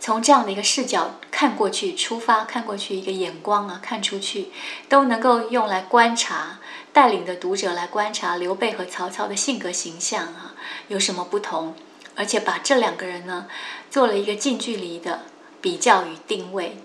[0.04, 4.50] 从这样的一个视角看过去，出发看过去，一个眼光啊，看出去，
[4.86, 6.58] 都能够用来观察，
[6.92, 10.54] 带领的读者来观察刘备和曹操的性格形象啊
[10.88, 11.74] 有什么不同，
[12.16, 13.46] 而且把这两个人呢
[13.90, 15.22] 做了一个近距离的
[15.62, 16.76] 比较与定位。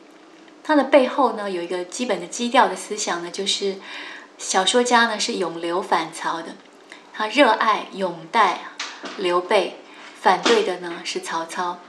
[0.64, 3.80] 它的背后呢有一个基本的基调的思想呢，就是
[4.38, 6.56] 小说家呢是永刘反曹的，
[7.12, 8.62] 他热爱拥戴
[9.18, 9.76] 刘备，
[10.22, 11.80] 反对的呢是曹操。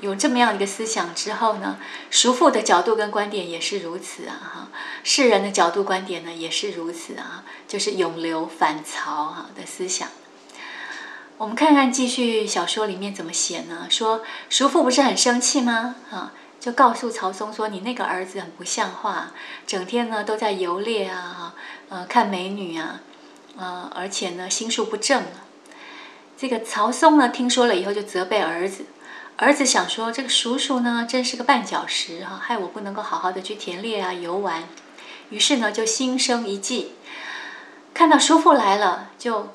[0.00, 1.78] 有这么样一个思想之后呢，
[2.10, 4.68] 叔父的角度跟观点也是如此啊，哈，
[5.02, 10.08] 世人的角度观点呢也是如此啊，就是永留反曹哈的思想。
[11.36, 13.86] 我们看看继续小说里面怎么写呢？
[13.90, 15.96] 说叔父不是很生气吗？
[16.10, 19.32] 啊，就告诉曹嵩说：“你那个儿子很不像话，
[19.66, 21.54] 整天呢都在游猎啊，哈，
[21.88, 23.00] 呃，看美女啊，
[23.56, 25.24] 呃，而且呢心术不正。”
[26.38, 28.84] 这个曹嵩呢听说了以后就责备儿子。
[29.40, 34.64] 儿子想说：“这个叔叔呢，真是个绊脚石哈，害我不能够好好的去田猎啊、游玩。”
[35.30, 36.94] 于是呢，就心生一计，
[37.94, 39.50] 看到叔父来了，就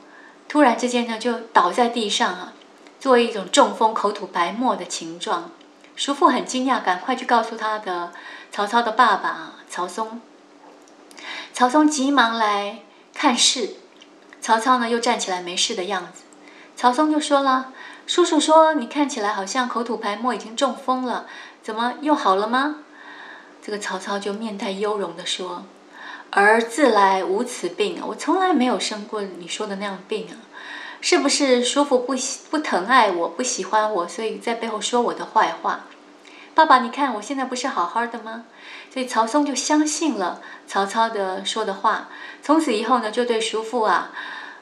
[0.47, 2.53] 突然之间呢，就倒在地上啊，
[2.97, 5.51] 做一种中风、口吐白沫的情状。
[5.97, 8.13] 叔父很惊讶，赶快去告诉他的
[8.53, 10.21] 曹操的爸爸曹嵩。
[11.51, 12.79] 曹嵩急忙来
[13.13, 13.75] 看事，
[14.39, 16.23] 曹操呢又站起来没事的样子。
[16.77, 17.73] 曹嵩就说了。
[18.05, 21.25] 叔叔说：“你看起来好像口吐白沫，已经中风了，
[21.61, 22.77] 怎么又好了吗？”
[23.63, 25.63] 这个曹操就面带忧容地说
[26.31, 30.35] ：“儿自来无此病，我从来没有生过你说的那样病啊！
[30.99, 35.85] 是不是叔父不喜不疼爱我，不喜欢我，所以在背后说我的坏话？
[36.53, 38.43] 爸爸，你看我现在不是好好的吗？”
[38.91, 42.09] 所以曹嵩就相信了曹操的说的话，
[42.41, 44.11] 从此以后呢，就对叔父啊，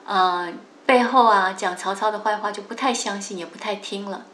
[0.06, 0.54] 呃。
[0.91, 4.25] 背后啊，讲曹操的坏话就不太相信，也不太听了。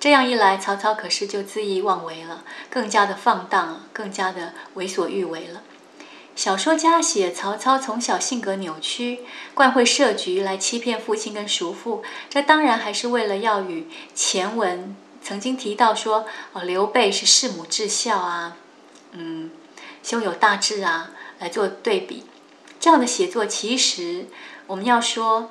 [0.00, 5.60] 这样一来，曹操可是就恣意妄为了，更加的放荡，更加的为所欲为了。
[6.34, 9.20] 小说家写曹操从小性格扭曲，
[9.52, 18.56] 惯会设局来欺骗父亲跟叔父，这当然还是为了要与前文曾经提到说，哦，刘备是弑母至孝啊，
[19.12, 19.50] 嗯，
[20.02, 22.24] 胸有大志啊，来做对比。
[22.80, 24.28] 这样的写作，其实
[24.68, 25.50] 我们要说。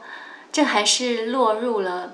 [0.52, 2.14] 这还是落入了，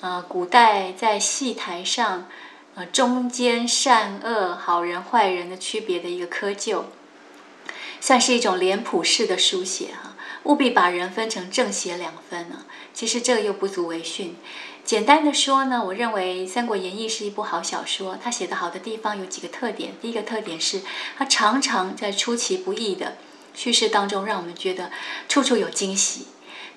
[0.00, 2.28] 呃，古代在戏台上，
[2.74, 6.82] 呃，中间善恶、好人坏人的区别的一个窠臼，
[8.00, 10.14] 算是一种脸谱式的书写哈，
[10.44, 12.64] 务必把人分成正邪两分呢。
[12.92, 14.36] 其实这又不足为训。
[14.84, 18.18] 简单的说呢，我认为《三国演义》是一部好小说。
[18.22, 19.92] 它写的好的地方有几个特点。
[20.00, 20.80] 第一个特点是，
[21.16, 23.16] 它常常在出其不意的
[23.54, 24.90] 叙事当中，让我们觉得
[25.28, 26.26] 处处有惊喜。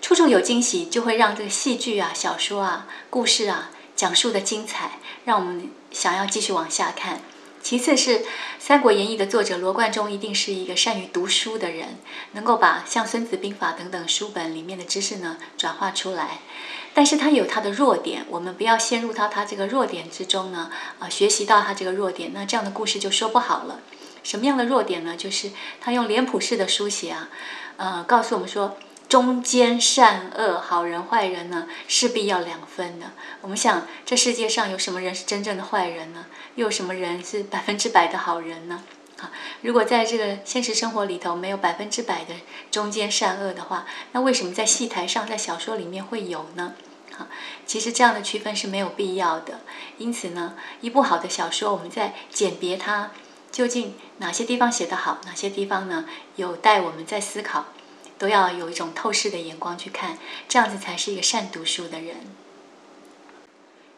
[0.01, 7.21] 处处有惊喜，就会让这个戏剧啊、小说啊、故事啊讲述的精彩，让我们想要继续往下看。
[7.61, 8.19] 其次是
[8.57, 11.99] 《三国演义》的作者罗贯中一定是一个善于读书的人，
[12.31, 16.39] 能够把像《孙子兵法》等等书本里面的知识呢转化出来。
[16.95, 23.79] 但是他有他的弱点，我们不要陷入到他这个弱点之中呢，啊，学习到他这个弱点，那这样的故事就说不好了。
[24.23, 25.15] 什么样的弱点呢？
[25.15, 27.29] 就是他用脸谱式的书写啊，
[27.77, 28.75] 呃，告诉我们说。
[29.11, 33.07] 中间善恶、好人坏人呢，势必要两分的。
[33.41, 36.27] 我们想，这世界上有什么人是真正的坏人呢？
[36.55, 38.85] 又有什么人是百分之百的好人呢？
[39.19, 39.29] 啊，
[39.63, 42.35] 如果在这个现实生活里头没有百分之百的
[42.71, 46.75] 中间善恶的话，那为什么在戏台上、在小说里面会有呢？
[47.17, 47.27] 啊，
[47.65, 49.59] 其实这样的区分是没有必要的。
[49.97, 53.11] 因此呢，一部好的小说，我们在鉴别它
[53.51, 56.05] 究竟哪些地方写得好，哪些地方呢
[56.37, 57.65] 有待我们再思考。
[58.21, 62.17] 都要有一种透视的眼光去看，这样子才是一个善读书的人。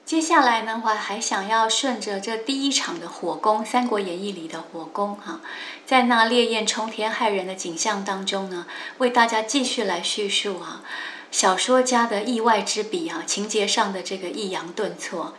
[0.05, 5.41] 接下来呢，我还想要顺着这第一场的火攻，《三国演义》里的火攻哈，
[5.86, 8.65] 在那烈焰冲天、骇人的景象当中呢，
[8.99, 10.81] 为大家继续来叙述啊，
[11.29, 15.33] 小说家的意外之笔啊，情节上的这个抑扬顿挫，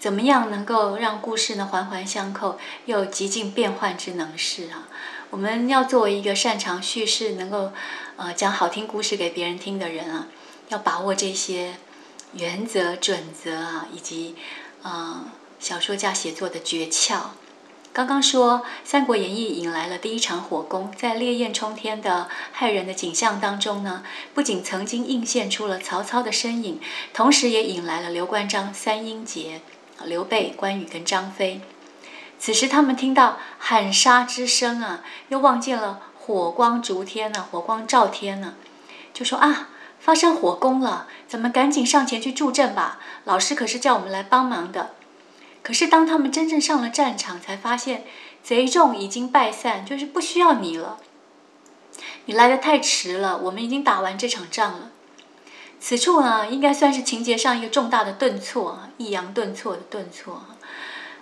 [0.00, 4.88] 怎么样能够让故事呢环环相扣，又极尽变幻之能事啊？
[5.30, 7.70] 我们要作为一个擅长叙事、能够
[8.18, 10.26] 呃讲好听故事给别人听的人啊，
[10.70, 11.76] 要把握这些
[12.32, 14.34] 原则、准则啊，以及
[14.82, 15.24] 呃
[15.60, 17.20] 小说家写作的诀窍。
[17.92, 22.28] 刚刚说《三国演义》引来了第一场火攻，在烈焰冲天的
[22.58, 24.02] 骇人的景象当中呢，
[24.34, 26.80] 不仅曾经映现出了曹操的身影，
[27.14, 29.60] 同时也引来了刘关张三英杰，
[30.04, 31.60] 刘备、关羽跟张飞。
[32.40, 38.52] 此时，他们听到喊杀之声啊，又望见了火光烛天呢，火光照天呢，
[39.14, 42.98] 就说啊，发生火攻了，咱们赶紧上前去助阵吧。
[43.24, 44.90] 老师可是叫我们来帮忙的。
[45.62, 48.04] 可是当他们真正上了战场，才发现
[48.42, 50.98] 贼众已经败散，就是不需要你了。
[52.26, 54.90] 你来的太迟了，我们已经打完这场仗了。
[55.80, 60.44] 此处呢，应该算是情节上一个重大的顿挫，抑扬顿挫的顿挫。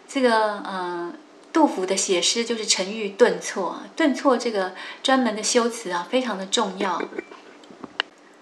[0.08, 1.12] 这个呃，
[1.56, 7.00] 杜甫的写诗就是沉郁顿挫，顿挫这个专门的修辞啊，非常的重要。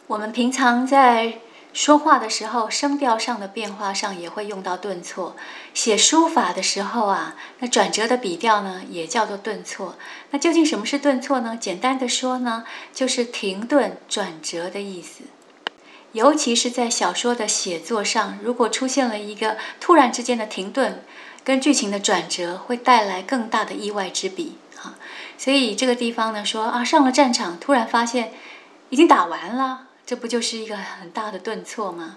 [0.09, 1.39] 我们平常在
[1.73, 5.37] 说话的时候，声调上的变化上也会用到顿挫。
[5.73, 9.95] 写书法的时候啊，那转折的笔调呢，也叫做顿挫。
[10.31, 11.57] 那究竟什么是顿挫呢？
[11.57, 15.23] 简单的说呢，就是停顿转折的意思。
[16.11, 21.05] 尤其是在小说的写作上，如果出现了一个突然之间的停顿，
[21.45, 24.97] 跟剧情的转折，会带来更大的意外之笔啊。
[25.37, 28.33] 所以这个地方呢，说啊，上了战场，突然发现
[28.89, 29.89] 已经打完了。
[30.07, 32.17] 这不就是一个很大的顿挫吗？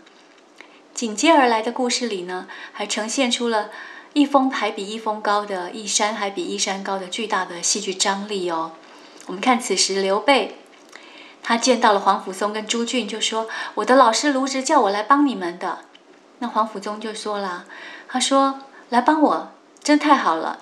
[0.94, 3.70] 紧接而来的故事里呢，还呈现出了
[4.14, 8.74] 一峰还比一峰高的，一山还比一山高的巨大的戏剧张力哦。
[9.28, 10.58] 我们看此时刘备，
[11.44, 15.80] 他见到了黄甫松跟朱俊，就说：“我的老师卢植叫我来帮你们的。”
[16.40, 17.66] 那黄甫松就说了
[18.10, 19.52] ：“他说来帮我，
[19.84, 20.60] 真太好了。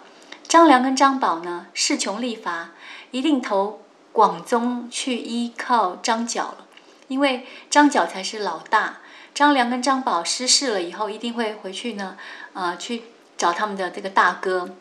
[0.47, 2.71] 张良跟张宝呢，势穷力乏，
[3.11, 6.65] 一定投广宗去依靠张角了。”
[7.07, 8.97] 因为张角才是老大，
[9.33, 12.17] 张良跟张宝失势了以后，一定会回去呢，
[12.53, 13.03] 呃，去
[13.37, 14.71] 找他们的这个大哥。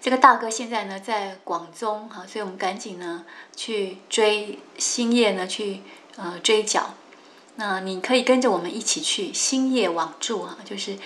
[0.00, 5.82] 这个大哥现在呢在广宗哈，所以我们赶紧呢去追星夜呢去
[6.16, 6.94] 呃追剿。
[7.56, 10.96] 那你可以跟着我们一起去星夜网住啊，就是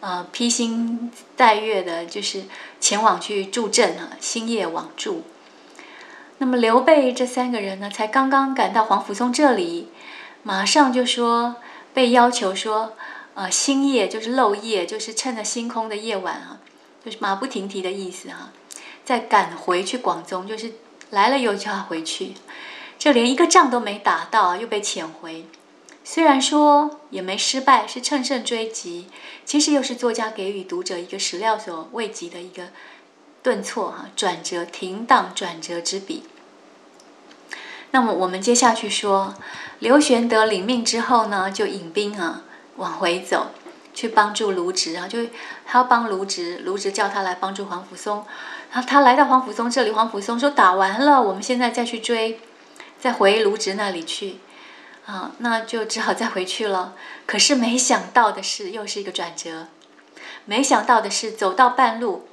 [0.00, 2.44] 呃披星戴月的，就是
[2.80, 5.22] 前往去助阵啊，星夜往助。
[6.38, 9.88] 那么刘备这三个人呢，才刚刚赶到黄甫松这里，
[10.42, 11.56] 马上就说
[11.92, 12.94] 被要求说，
[13.34, 16.58] 呃，星夜就是漏夜，就是趁着星空的夜晚啊，
[17.04, 18.50] 就是马不停蹄的意思哈，
[19.04, 20.72] 再赶回去广宗，就是
[21.10, 22.32] 来了又就要回去，
[22.98, 25.44] 这连一个仗都没打到，又被遣回。
[26.12, 29.06] 虽然说也没失败，是乘胜追击，
[29.44, 32.70] 其实又是作家给予读者一个始料所未及的一个。
[33.44, 36.24] 顿挫哈，转折停当转折之笔。
[37.92, 39.36] 那么我们接下去说，
[39.78, 42.42] 刘玄德领命之后呢，就引兵啊
[42.74, 43.52] 往回走，
[43.94, 45.20] 去帮助卢植啊，就
[45.64, 48.26] 他要帮卢植，卢植叫他来帮助黄甫松。
[48.72, 52.40] 然后他来到黄甫松这里，黄甫松说打完了，我们现在再去追，
[52.98, 54.38] 再回卢植那里去
[55.10, 56.94] 啊，那就只好再回去了。
[57.26, 59.66] 可是没想到的是，又是一个转折。
[60.44, 62.28] 没想到的是，走到半路。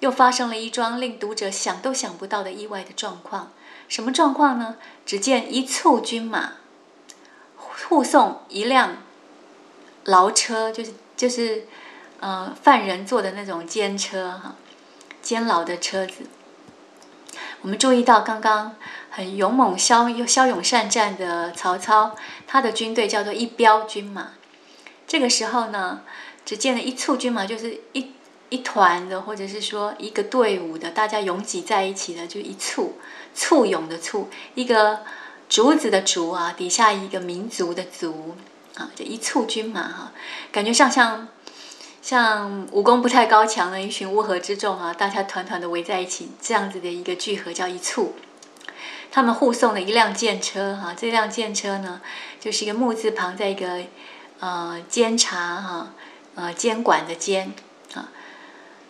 [0.00, 3.52] 又发生了一桩令读者想都想不到的意外的状况，
[3.88, 4.74] 什么状况呢？
[5.06, 6.54] 只见一簇军马
[7.56, 8.96] 护送一辆
[10.02, 11.68] 牢车，就是就是，
[12.18, 14.56] 呃，犯人坐的那种监车哈，
[15.22, 16.24] 监牢的车子。
[17.62, 18.76] 我们注意到，刚刚
[19.10, 22.14] 很勇猛、骁骁勇善战的曹操，
[22.46, 24.32] 他的军队叫做一彪军马。
[25.06, 26.02] 这个时候呢，
[26.44, 28.12] 只见了一簇军马，就是一。
[28.52, 32.98] 一团的，或者是说一个队伍的，大家拥挤在一起的，就一簇，
[33.34, 35.00] 簇拥的簇，一个
[35.48, 38.36] 竹子的竹啊，底下一个民族的族
[38.76, 40.12] 啊，就一簇军马哈，
[40.52, 41.28] 感觉上像
[42.02, 48.16] 像武功不太高强的一群乌合之众啊，大家团团的围在一起，这样子的一个聚合叫一簇。
[49.12, 52.00] 他们护送了一辆剑车哈，这辆剑车呢，
[52.40, 53.84] 就是一个木字旁，在一个
[54.40, 55.94] 呃监察哈，
[56.34, 57.52] 呃监管的监
[57.94, 58.08] 啊。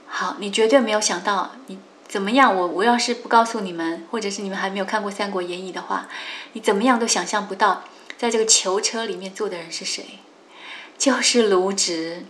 [0.07, 2.57] 好，你绝对没有想到，你怎么样？
[2.57, 6.09] 我我要是不告诉你们，或者是你们还没有看过《三国演义》的话，
[6.55, 7.85] 你怎么样都想象不到，
[8.17, 10.21] 在这个囚车里面坐的人是谁？
[10.97, 12.25] 就是卢植。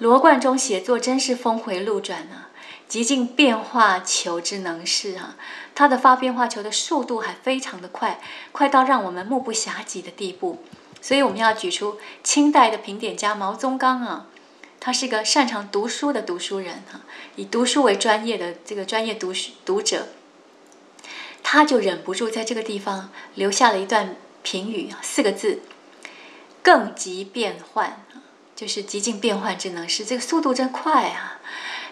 [0.00, 2.48] 罗贯中写作真是峰回路转啊，
[2.88, 5.36] 极尽变化求之能事啊。
[5.74, 8.18] 他的发变化球的速度还非常的快，
[8.50, 10.64] 快到让我们目不暇及的地步。
[11.02, 14.26] 所以我们要举出清代的评点家毛宗岗啊。
[14.80, 17.02] 他是个擅长读书的读书人哈，
[17.36, 20.06] 以读书为专业的这个专业读书读者，
[21.42, 25.60] 他就忍不住在这个地方留下了一段评语啊四个字：
[26.62, 28.02] 更极变换
[28.60, 30.04] 就是极尽变换之能事。
[30.04, 31.40] 这个速度真快啊！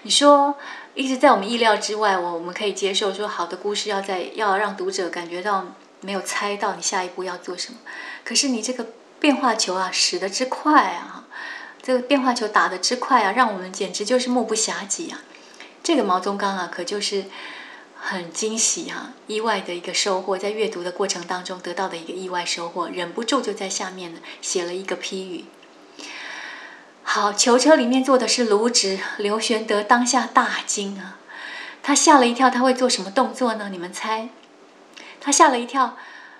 [0.02, 0.54] 你说
[0.92, 5.64] 一直在我们意料之外，我我们可以接受说好的故事要在要让读者感觉到
[6.02, 7.78] 没有猜到你下一步要做什么，
[8.22, 8.88] 可是你这个
[9.18, 11.24] 变化球啊使得之快啊！
[11.80, 15.22] 这个变化球打得之快啊，让我们简直就是目不暇接啊！
[15.82, 17.24] 这个毛宗刚啊，可就是
[17.96, 25.46] 很惊喜哈，意外的一个收获，在阅读的过程当中得到的一个意外收获，忍不住就在下面呢写了一个批语。
[27.10, 31.16] 好，囚车里面坐的是卢植，刘玄德当下大惊啊，
[31.82, 33.70] 他吓了一跳，他会做什么动作呢？
[33.70, 34.28] 你们猜？
[35.18, 35.96] 他吓了一跳，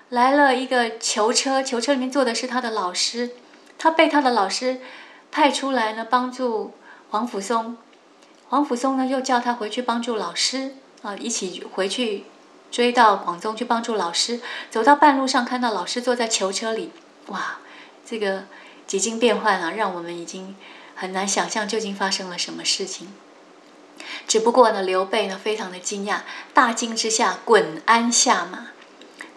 [0.09, 3.31] 来了一个囚车，囚车里面坐的是他的老师，
[3.79, 4.79] 他被他的老师
[5.31, 6.75] 派出来呢，帮助
[7.09, 7.75] 黄甫松。
[8.49, 12.25] 黄甫松呢，又叫他回去帮助老师啊，一起回去
[12.69, 14.39] 追到广宗去帮助老师。
[14.69, 16.91] 走到半路上，看到老师坐在囚车里，
[17.29, 17.57] 哇，
[18.05, 18.43] 这个
[18.89, 20.55] 几经变换啊，让我们已经
[20.95, 23.13] 很难想象究竟发生了什么事情。
[24.27, 26.21] 只不过呢，刘备呢非常的惊讶，
[26.55, 28.69] 大惊之下滚鞍下马，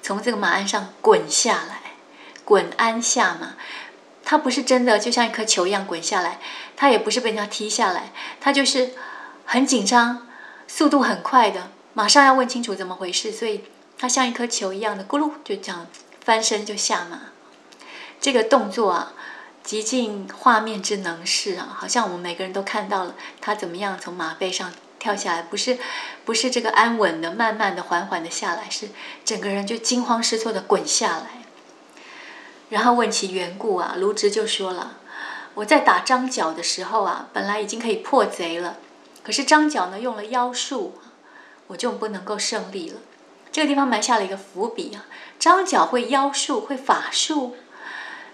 [0.01, 1.93] 从这个马鞍上滚下来，
[2.47, 3.57] 滚鞍下马，
[4.25, 6.41] 他不是真的就像一颗球一样滚下来，
[6.75, 8.93] 他也不是被人家踢下来，他就是
[9.45, 10.27] 很紧张，
[10.67, 13.65] 速度很快的，马上要问清楚怎么回事，所以
[13.99, 15.87] 他像一颗球一样的咕噜就这样
[16.25, 17.21] 翻身就下马，
[18.19, 19.13] 这个动作啊。
[19.65, 25.79] 极尽画面之能事啊，好像我们每个人都看到了他怎么样从马背上跳下来，不是，
[26.25, 28.89] 不是这个安稳的、慢慢的、缓缓的下来，是
[29.25, 31.43] 整个人就惊慌失措的滚下来。
[32.71, 34.99] 然后问其缘故啊，卢植就说了
[35.55, 38.79] ：“我在打张角的时候啊，本来已经可以破贼了，
[39.23, 40.95] 可是张角呢用了妖术，
[41.69, 43.01] 我就不能够胜利了。
[43.51, 45.05] 这个地方埋下了一个伏笔啊，
[45.39, 47.57] 张角会妖术，会法术。”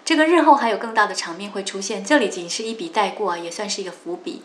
[0.09, 4.41] 这个日后还有更大的场面会出现，这里仅是一笔带过啊，也算是一个伏笔。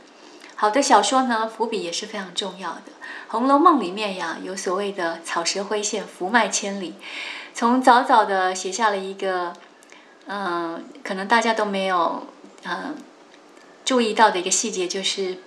[0.57, 2.81] 好的小说呢，伏笔也是非常重要的。
[3.29, 6.97] 《红楼梦》里面呀，有所谓的“草蛇灰线，伏脉千里”，
[7.55, 9.55] 从早早的写下了一个，
[10.27, 12.27] 嗯，可能大家都没有
[12.65, 12.95] 嗯
[13.87, 15.39] 注意到的一个细节，就是，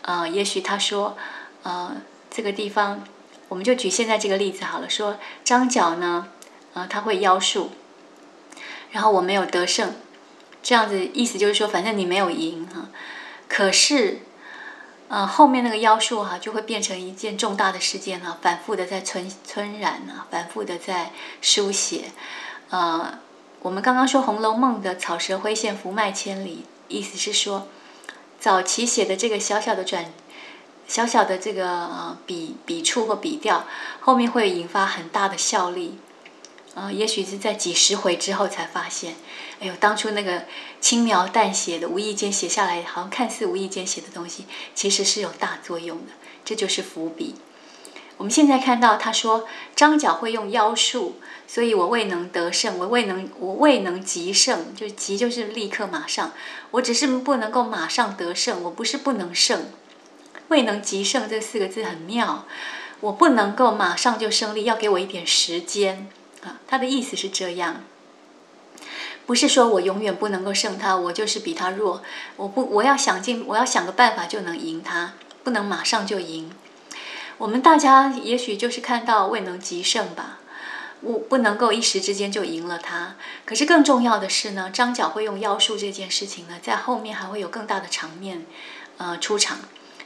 [0.00, 1.18] 呃，也许他说，
[1.64, 1.94] 呃，
[2.30, 3.04] 这个地方，
[3.50, 6.28] 我们就举现在这个例子好了，说张角呢，
[6.72, 7.72] 呃，他会妖术。
[8.94, 9.92] 然后我没有得胜，
[10.62, 12.86] 这样子意思就是说，反正你没有赢哈。
[13.48, 14.20] 可是，
[15.08, 22.12] 呃，后面那个妖术哈就会变成一件重大的事件哈，反复的在存存染啊，反复的在书写。
[22.70, 23.18] 呃，
[23.62, 27.66] 我们刚刚说《红楼梦》的“草蛇灰线，伏脉千里”，意思是说，
[28.38, 30.12] 早期写的这个小小的转，
[30.86, 33.64] 小小的这个呃笔笔触或笔调，
[33.98, 35.98] 后面会引发很大的效力。
[36.74, 39.14] 啊，也许是在几十回之后才发现，
[39.60, 40.44] 哎呦，当初那个
[40.80, 46.12] 轻描淡写的、无意间写下来，好像看似无意间写的东西，其实是有大作用的。
[46.44, 47.36] 这就是伏笔。
[48.16, 51.16] 我们现在看到他说张角会用妖术，
[51.46, 56.32] 所以我未能得胜，我未能，我未能急胜，就急就是立刻马上，
[56.72, 59.66] 我只是不能够马上得胜，我不是不能胜，
[60.48, 62.46] 未能急胜这四个字很妙，
[63.00, 66.08] 我不能够马上就胜利，要给我一点时间。
[66.66, 67.82] 他的意思是这样，
[69.26, 72.02] 不是说我永远不能够胜他，我就是比他弱，
[72.36, 76.50] 我不，我要想尽，我要想个办法就能赢他，不能马上就赢。
[77.38, 80.38] 我们大家也许就是看到未能急胜吧，
[81.00, 83.16] 我不能够一时之间就赢了他。
[83.44, 88.46] 可是更重要的是呢，张角会用妖术这件事情呢，在后面还会有更大的场面，
[88.98, 89.58] 呃，出场。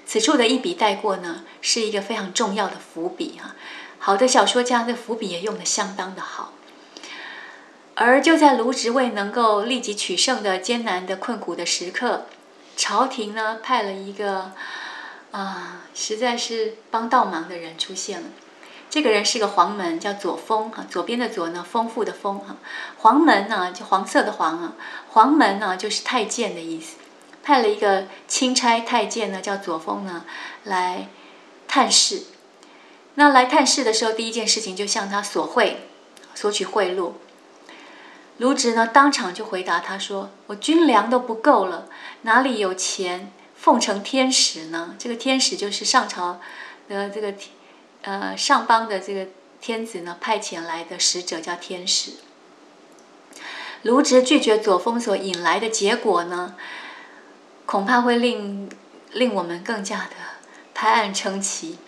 [0.07, 3.55] 此处的一笔带过呢，是一个非常重要的伏笔哈。
[3.99, 6.53] 好的小说家，这伏笔也用的相当的好。
[7.95, 12.27] 而就在卢植未能够立即取胜的艰难的困苦的时刻，
[12.77, 14.53] 朝廷呢派了一个
[15.33, 18.29] 啊，实在是帮倒忙的人出现了。
[18.89, 20.87] 这个人是个黄门，叫左峰哈。
[20.89, 22.57] 左边的左呢，丰富的丰哈。
[22.99, 24.73] 黄门呢，就黄色的黄啊。
[25.11, 26.97] 黄门呢，就是太监的意思。
[27.43, 30.25] 派了一个钦差太监呢，叫左峰呢，
[30.65, 31.09] 来
[31.67, 32.23] 探视。
[33.19, 35.89] 那来探视的时候，第一件事情就向他索贿，
[36.37, 37.15] 索取贿赂。
[38.37, 41.89] 卢植呢，当场就回答他说：“我军粮都不够了，
[42.23, 44.95] 哪里有钱奉承天使呢？
[45.01, 46.41] 这个天使就是上朝
[46.89, 47.35] 的这个
[48.03, 49.27] 呃上邦的这个
[49.61, 52.13] 天子呢派遣来的使者，叫天使。”
[53.83, 56.55] 卢植拒绝左峰所引来的结果呢，
[57.67, 58.71] 恐怕会令
[59.11, 60.15] 令我们更加的
[60.73, 61.79] 拍案称奇。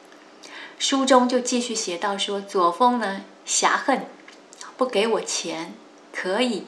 [0.80, 4.06] 书中就继续写到说，左峰呢侠恨，
[4.78, 5.74] 不给我钱，
[6.10, 6.66] 可以。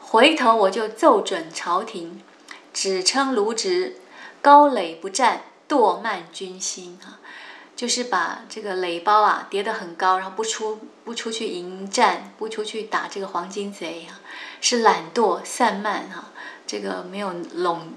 [0.00, 2.20] 回头我就奏准朝廷，
[2.74, 3.98] 只称卢植
[4.40, 7.20] 高垒不战，惰慢军心啊，
[7.76, 14.18] 就是把这个垒包啊叠得很高，然后不出不出去迎战，不出去打这个黄金贼啊，
[14.60, 16.32] 是懒惰散漫哈，
[16.66, 17.92] 这个没有拢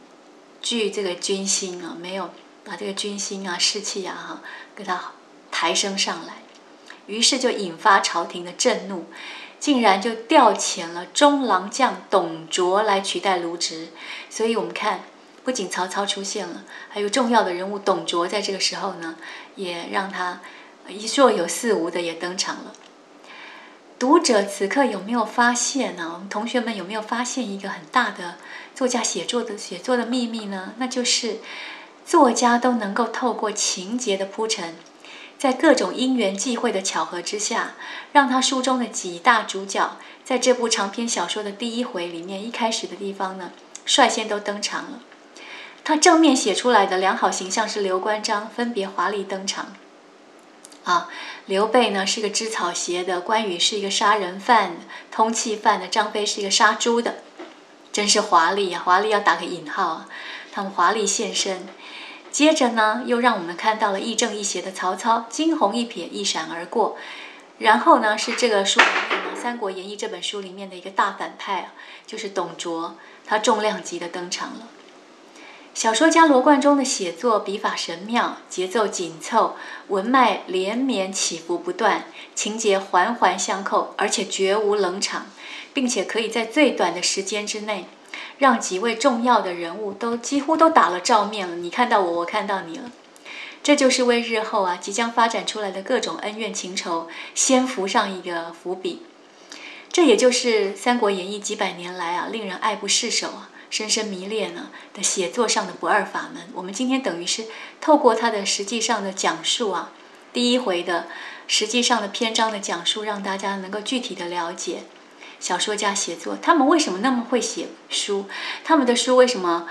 [0.61, 2.29] 聚这个军心啊，没有
[2.65, 4.41] 把这个军心啊士气啊哈
[4.75, 5.11] 给他。
[5.57, 6.33] 抬升上来，
[7.07, 9.05] 于是就引发朝廷的震怒，
[9.57, 13.87] 竟然就调遣了中郎将董卓来取代卢植。
[14.29, 15.05] 所以我们看，
[15.45, 19.15] 不仅曹操出现了，还有重要的人物董卓在这个时候呢，
[19.55, 20.41] 也让他
[20.89, 22.73] 一若有似无的也登场了。
[23.97, 26.11] 读者此刻有没有发现呢？
[26.15, 28.35] 我们同学们有没有发现一个很大的
[28.75, 30.73] 作家写作的写作的秘密呢？
[30.79, 31.37] 那就是
[32.05, 34.75] 作家都能够透过情节的铺陈，
[35.39, 37.73] 在各种因缘际会的巧合之下，
[38.11, 43.51] 让他书中的几大主角在这部长篇小说的第一回里面一开始的地方呢，
[43.85, 44.99] 率先都登场了。
[45.83, 49.73] 他正面写出来的良好形象是刘关张分别华丽登场。
[50.83, 51.09] 啊，
[51.47, 54.77] 刘备呢是个织草鞋的，关羽是一个杀人犯、
[55.11, 57.15] 通缉犯的，张飞是一个杀猪的，
[57.91, 58.83] 真是华丽啊！
[58.85, 60.09] 华丽要打个引号啊，
[60.51, 61.67] 他们华丽现身。
[62.35, 66.97] 接着呢，又让我们看到了亦正亦邪的曹操，惊鸿一瞥，一闪而过。
[67.59, 71.73] 然后呢，是这个书里面呢，《三国演义》这本书里面的一个大反派啊，
[72.05, 74.67] 就是董卓，他重量级的登场了。
[75.73, 79.55] 小说家罗贯中的写作笔法神妙，节奏紧凑，
[79.87, 82.03] 文脉连绵起伏不断，
[82.35, 85.27] 情节环环相扣，而且绝无冷场，
[85.73, 87.85] 并且可以在最短的时间之内，
[88.37, 91.55] 让几位重要的人物都几乎都打了照面了。
[91.55, 92.91] 你看到我，我看到你了，
[93.63, 99.03] 这就是为日后啊即将发展出来的各种恩怨情仇先伏上一个伏笔。
[99.91, 103.49] 这也就是《三国演义》几百年来啊令人爱不释手啊。
[103.67, 107.45] 深深迷恋呢的写作上的不二法门，我们今天等于是
[107.81, 109.91] 透过他的实际上的讲述啊，
[110.31, 111.07] 第一回的
[111.47, 114.83] 实际上的篇章的讲述，让大家能够具体的了解
[115.45, 118.27] 小说家写作，他们为什么那么会写书，
[118.63, 119.67] 他们的书为什么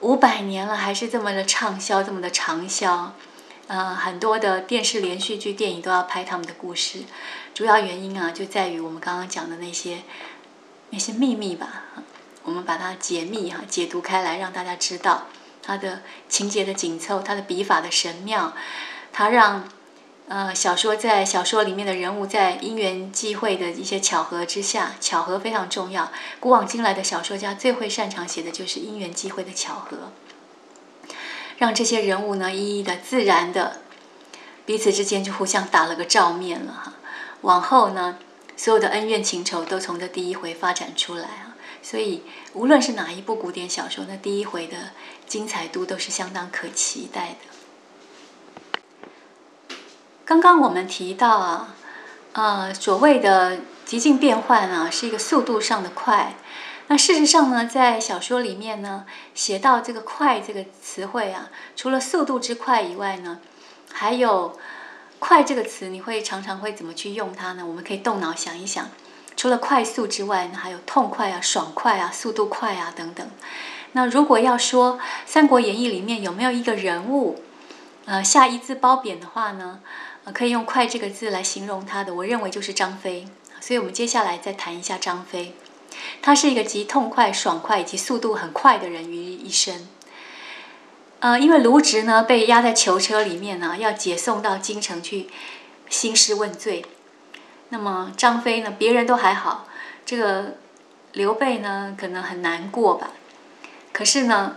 [0.00, 3.14] 五百年了还是这么的畅销，这么的长销，
[3.68, 7.04] 呃，很多的电视连续剧、电影都要拍他们的故事，
[7.54, 10.02] 主要原因啊就在于我们刚刚讲的那些
[10.90, 11.84] 那些秘密吧。
[12.42, 15.28] 我们把它解密哈，解读开来，让大家知道
[15.62, 18.52] 它的情节的紧凑，它的笔法的神妙，
[19.14, 19.66] 它让
[20.30, 26.12] 呃小说在小说里面的人物在因缘际会的一些巧合之下，巧合非常重要。
[26.38, 30.12] 古往今来的小说家最会擅长写的就是因缘际会的巧合，
[31.58, 33.80] 让这些人物呢一一的自然的
[34.64, 36.92] 彼此之间就互相打了个照面了哈。
[37.40, 38.16] 往后呢，
[38.56, 41.56] 所有的恩怨情仇都从这第一回发展出来啊。
[41.82, 42.22] 所以，
[42.52, 44.90] 无论是哪一部古典小说，那第一回的
[45.26, 47.59] 精彩度都是相当可期待的。
[50.30, 51.74] 刚刚我们提到啊，
[52.34, 56.36] 呃，所谓的极境变换啊，是一个速度上的快。
[56.86, 63.40] 那事实上呢，在小说里面呢，写到这个“快”这个词汇啊，除了速度之快以外呢，
[63.92, 64.56] 还有
[65.18, 67.66] “快”这个词，你会常常会怎么去用它呢？
[67.66, 68.88] 我们可以动脑想一想。
[69.36, 73.28] 除了快速之外呢，还有痛快啊、爽快啊、速度快啊等等。
[73.94, 77.42] 那如果要说《三国演义》里面有没有一个人物，
[78.04, 79.80] 呃，下一字褒贬的话呢，
[80.32, 83.26] 可以用“快”这个字来形容他的，我认为就是张飞。
[83.60, 85.54] 所以我们接下来再谈一下张飞。
[86.22, 89.88] 他是一个集痛快、爽快以及速度很快的人于一身。
[91.18, 95.28] 呃，因为卢植呢被压在囚车里面呢，要解送到京城去
[95.90, 96.84] 兴师问罪。
[97.68, 98.74] 那么张飞呢？
[98.78, 99.68] 别人都还好，
[100.06, 100.56] 这个
[101.12, 103.10] 刘备呢，可能很难过吧。
[103.92, 104.56] 可是呢，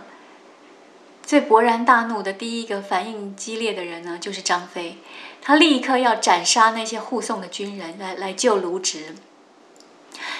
[1.22, 4.98] 最勃然大怒的第一个反应激烈的人呢，就是张飞。
[5.46, 9.14] 他立刻要斩杀那些护送的军人，来来救卢植。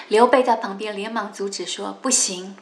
[0.08, 2.56] 刘备在旁边连忙阻止说：“不行，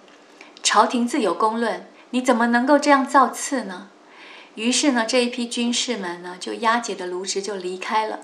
[0.60, 3.90] 朝廷自有公论，你怎么能够这样造次呢？”
[4.56, 8.18] 于是呢，这一批军士们呢，就押解的卢植就离开了。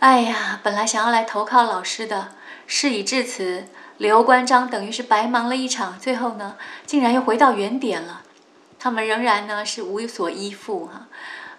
[0.00, 2.32] 哎呀，本来想要来投靠老师的，
[2.66, 3.64] 事已至此，
[3.96, 5.98] 刘关张等于是白忙了一场。
[5.98, 8.24] 最后呢，竟然又回到原点了。
[8.78, 11.06] 他们仍然呢是无所依附哈，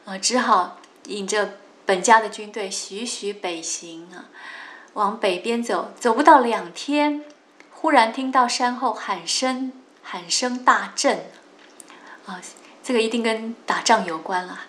[0.05, 0.78] 呃，只好
[1.08, 4.30] 引着本家的军队徐徐北行啊，
[4.93, 5.91] 往北边走。
[5.99, 7.26] 走不到两天，
[7.72, 11.26] 忽然听到山后喊声，喊声大震，
[12.26, 12.39] 啊，
[12.84, 14.62] 这个一定跟打仗有关了。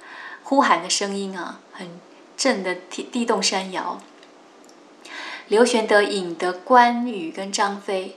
[0.43, 2.01] 呼喊的声音啊，很。
[2.39, 4.01] 震的地地动山摇，
[5.49, 8.17] 刘玄德引得关羽跟张飞，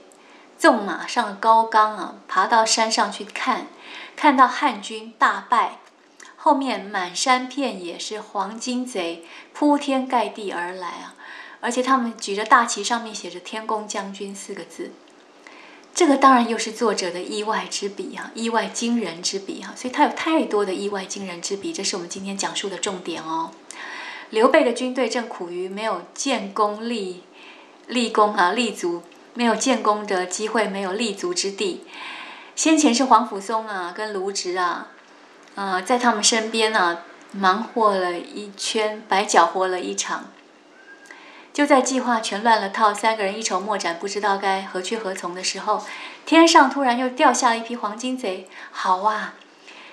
[0.56, 3.66] 纵马上高冈啊，爬到山上去看，
[4.14, 5.80] 看到汉军大败，
[6.44, 11.14] 后面满山遍野是黄金贼，铺天盖地而来啊！
[11.60, 14.90] 而且他们举着大旗，上面写着“天公将军”四个字，
[15.94, 19.72] 这个当然又是作者的意外之笔啊，意外惊人之笔啊！
[19.76, 23.52] 所以他有太多的意外惊人之笔，这是我们今天讲述的重点哦。
[24.30, 27.22] 刘备的军队正苦于没有建功立
[27.86, 29.02] 立功啊，立足
[29.34, 31.84] 没有建功的机会，没有立足之地。
[32.56, 34.88] 先前是黄甫松啊，跟卢植啊，
[35.54, 37.00] 呃，在他们身边呢，
[37.32, 40.30] 忙活了一圈，白搅和了一场。
[41.52, 45.84] 就在计划全乱了套，三个人一筹莫展，不知道该何去何从的时候，
[46.24, 48.48] 天上突然又掉下了一批黄金贼。
[48.70, 49.34] 好啊，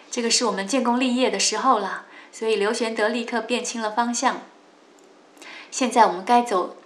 [0.09, 2.05] 这个是我们建功立业的时候了。
[2.31, 4.41] 所以刘玄德立刻辨清了方向。
[5.71, 6.77] 现在我们该走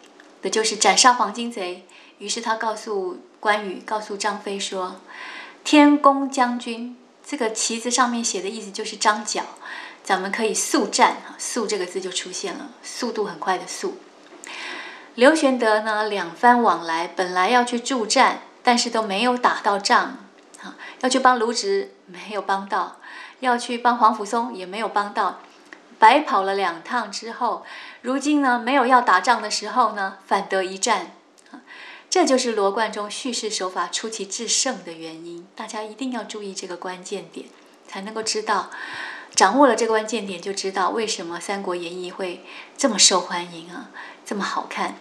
[0.42, 1.86] 的就是斩杀黄金贼。
[2.18, 5.02] 于是他告诉关羽，告诉张飞说
[5.64, 9.44] ：“天公将军，这个旗子上面写的意思就是张角，
[10.04, 11.18] 咱们可以速战。
[11.38, 13.98] 速这个字就出现了，速度很快的速。
[15.16, 20.18] 刘玄德呢，两番往来，本来要去助战，但是都没有打到仗。
[20.62, 22.98] 啊，要去帮卢植，没有帮到；
[23.40, 25.40] 要去帮黄甫松，也没有帮到。
[26.00, 27.66] 白跑了两趟之后，
[28.02, 31.12] 如今呢，没有要打仗的时候呢，反得一战。
[32.14, 37.48] 这就是罗贯中叙事手法出奇制胜的原因，大家一定要注意这个关键点，
[37.88, 38.70] 才能够知道，
[39.34, 42.46] 掌握了这个关键点，就知道为什么《三国演义》会
[42.78, 43.90] 这么受欢迎啊，
[44.24, 44.98] 这么好看，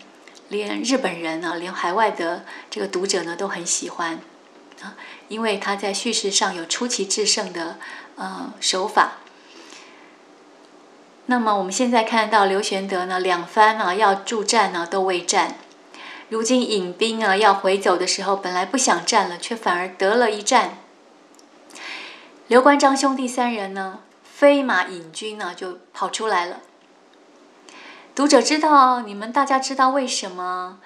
[0.49, 4.19] 连日本人呢，连海外的这个读者呢都很喜欢
[4.81, 4.97] 啊，
[5.29, 7.77] 因为他在叙事上有出奇制胜的
[8.17, 9.19] 呃手法。
[11.27, 15.59] 那么我们现在看到刘玄德呢，两番呢要助战呢都未战。
[16.33, 20.79] 如今引兵啊要回走的时候，本来不想战了，却反而得了一战。
[22.47, 26.61] 刘关张兄弟三人呢，飞马引军呢就跑出来了。
[28.15, 30.79] 读者知道，你们大家知道为什么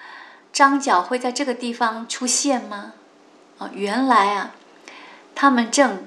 [0.51, 2.91] 张角会在这个地方出现吗？
[3.57, 4.51] 啊，原来啊，
[5.33, 6.05] 他们正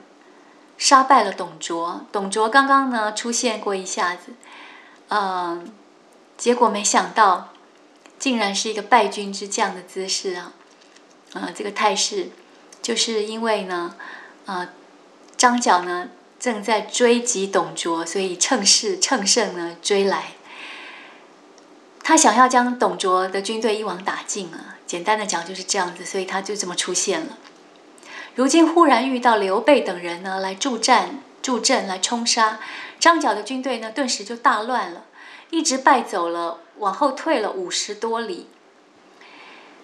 [0.76, 2.02] 杀败了董卓。
[2.12, 4.34] 董卓刚刚呢出现过一下子，
[5.08, 5.72] 嗯，
[6.36, 7.49] 结果没想到。
[8.20, 10.52] 竟然是一个败军之将的姿势啊！
[11.32, 12.28] 啊，这个态势，
[12.82, 13.96] 就是因为呢，
[14.44, 14.68] 啊，
[15.38, 20.32] 张角呢正在追击董卓，所以趁势趁胜呢追来。
[22.02, 24.76] 他想要将董卓的军队一网打尽啊！
[24.86, 27.38] 简单的讲就是这样子，所以他就这么出现了。
[28.34, 32.60] 如今忽然遇到刘备等人呢来助战助阵来冲杀，
[32.98, 35.06] 张角的军队呢顿时就大乱了，
[35.48, 36.58] 一直败走了。
[36.80, 38.48] 往后退了五十多里，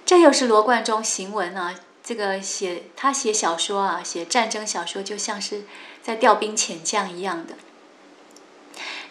[0.05, 1.75] 这又是罗贯中行文啊！
[2.03, 5.65] 这个写他写小说啊，写战争小说就像是
[6.03, 7.55] 在调兵遣将一样的。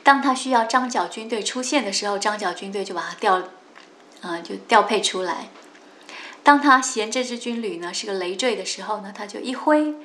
[0.03, 3.49] 当他需要张角军队出现的时候，张角军队就把他调，
[4.21, 5.49] 啊，就调配出来。
[6.43, 9.95] 当他嫌这支军旅呢是个累赘的时候呢，他就一挥，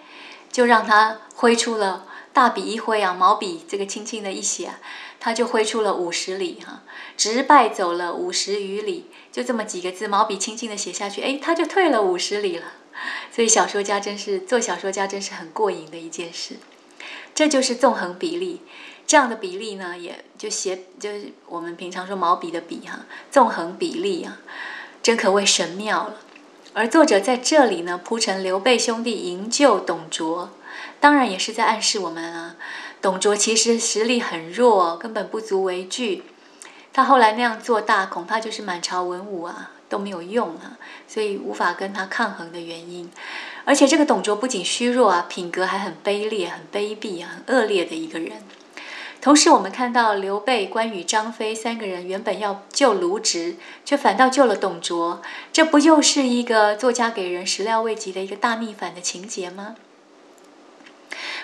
[0.50, 4.72] 就让他挥出了大笔一挥啊，毛笔这个轻轻的一写。
[5.20, 6.82] 他就挥出了五十里，哈，
[7.16, 12.72] 直败走了五十余里，就这么几个字，毛笔轻轻的写下去，哎，他就退了五十里了。
[13.30, 16.56] 所以小说家真是做小说家真是很过瘾的一件事。
[17.34, 18.62] 这就是纵横比例，
[19.06, 24.38] 这样的比例呢，也就写就是我们平常说毛笔的笔哈，纵横比例啊，
[25.02, 26.16] 真可谓神妙了。
[26.72, 30.50] 而作者在这里呢，铺陈刘备兄弟营救董卓，
[30.98, 32.56] 当然也是在暗示我们啊。
[33.02, 36.22] 董卓其实实力很弱，根本不足为惧。
[36.92, 40.76] 他后来那样做大，恐怕就是满朝文武啊都没有用啊，
[41.08, 43.10] 所以无法跟他抗衡的原因。
[43.64, 48.42] 而且这个董卓不仅虚弱啊，品格还很卑劣、很卑鄙、很恶劣的一个人。
[49.22, 55.20] 同时，我们看到刘备、关羽、张飞三个人原本要救卢植，却反倒救了董卓，
[55.52, 59.76] 这不又是一个作家给人始料未及的一个大逆反的情节吗？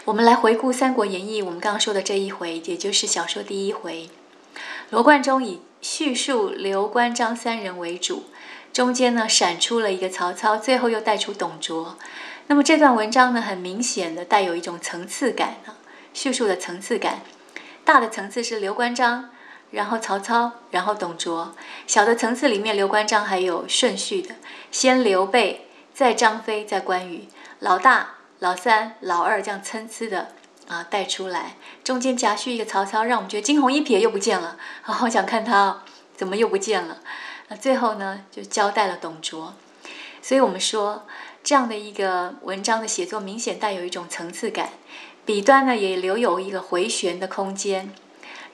[0.06, 4.08] 我们来回顾《三国演义》，我们刚刚说的这一回，也就是小说第一回。
[4.90, 8.22] 罗贯中以叙述刘关张三人为主，
[8.72, 11.98] 中间呢闪出了一个曹操，最后又带出董卓。
[12.46, 15.74] 那么这段文章呢，很明显的带有一种层次感啊，
[16.14, 17.22] 叙述的层次感。
[17.84, 19.30] 大的层次是刘关张，
[19.72, 21.52] 然后曹操，然后董卓；
[21.88, 24.36] 小的层次里面，刘关张还有顺序的，
[24.70, 27.26] 先刘备，再张飞，再关羽，
[27.58, 28.10] 老大。
[28.40, 30.28] 老三、老二这样参差的
[30.68, 35.82] 啊带出来，中间夹叙一个曹操，让我们觉得惊鸿一瞥又不见了， 啊好想看他
[36.14, 36.98] 怎么又不见了。
[37.48, 39.54] 那最后呢，就交代了董卓。
[40.20, 41.06] 所以我们说，
[41.44, 44.70] 这样的一个文章的写作，明显带有一种层次感，
[45.24, 47.94] 笔端呢也留有一个回旋的空间，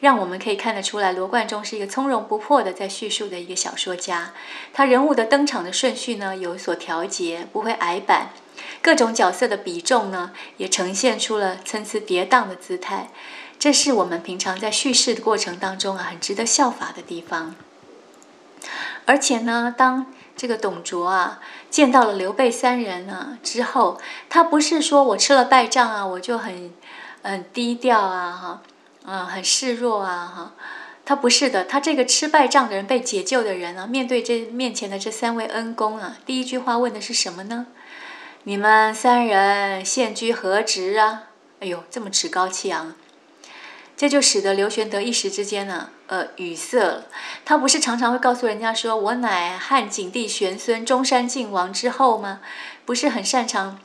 [0.01, 4.33] 让我们可以看得出来，罗贯中是一个从容不迫的在叙述的一个小说家。
[4.75, 8.31] 他人物的登场的顺序呢有所调节，不会矮板。
[8.81, 13.11] 各种角色的比重呢，也呈现出了参差跌宕的姿态，
[13.59, 17.55] 这是我们平常在叙事的过程当中啊，很值得效法的地方。
[19.05, 20.07] 而且呢，当
[20.37, 21.41] 这个董卓啊
[21.71, 26.73] 见到了刘备三人呢之后，他不是说我吃了败仗啊，我就很
[27.23, 28.63] 嗯低调啊，哈，
[29.05, 30.53] 嗯，很示弱啊，哈，
[31.05, 37.67] 他不是的，他这个吃败仗的人被解救的人啊，面对这面前的这三位恩公啊，第一句话问的是什么呢？
[38.45, 41.29] 你们三人现居何职啊？
[41.61, 42.93] 哎呦，这么趾高气扬。
[43.97, 47.05] 这就使得刘玄德一时之间呢，呃，语塞了。
[47.45, 52.41] 他不是常常会告诉人家说：“我乃汉景帝玄孙，中山靖王之后吗？”
[52.85, 53.79] 不是很擅长，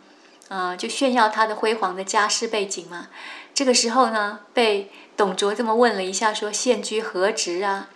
[0.47, 3.09] 呃，就炫耀他的辉煌的家世背景吗？
[3.53, 7.89] 这个时候呢，被董卓这么问了一下，说：“现居何职啊？”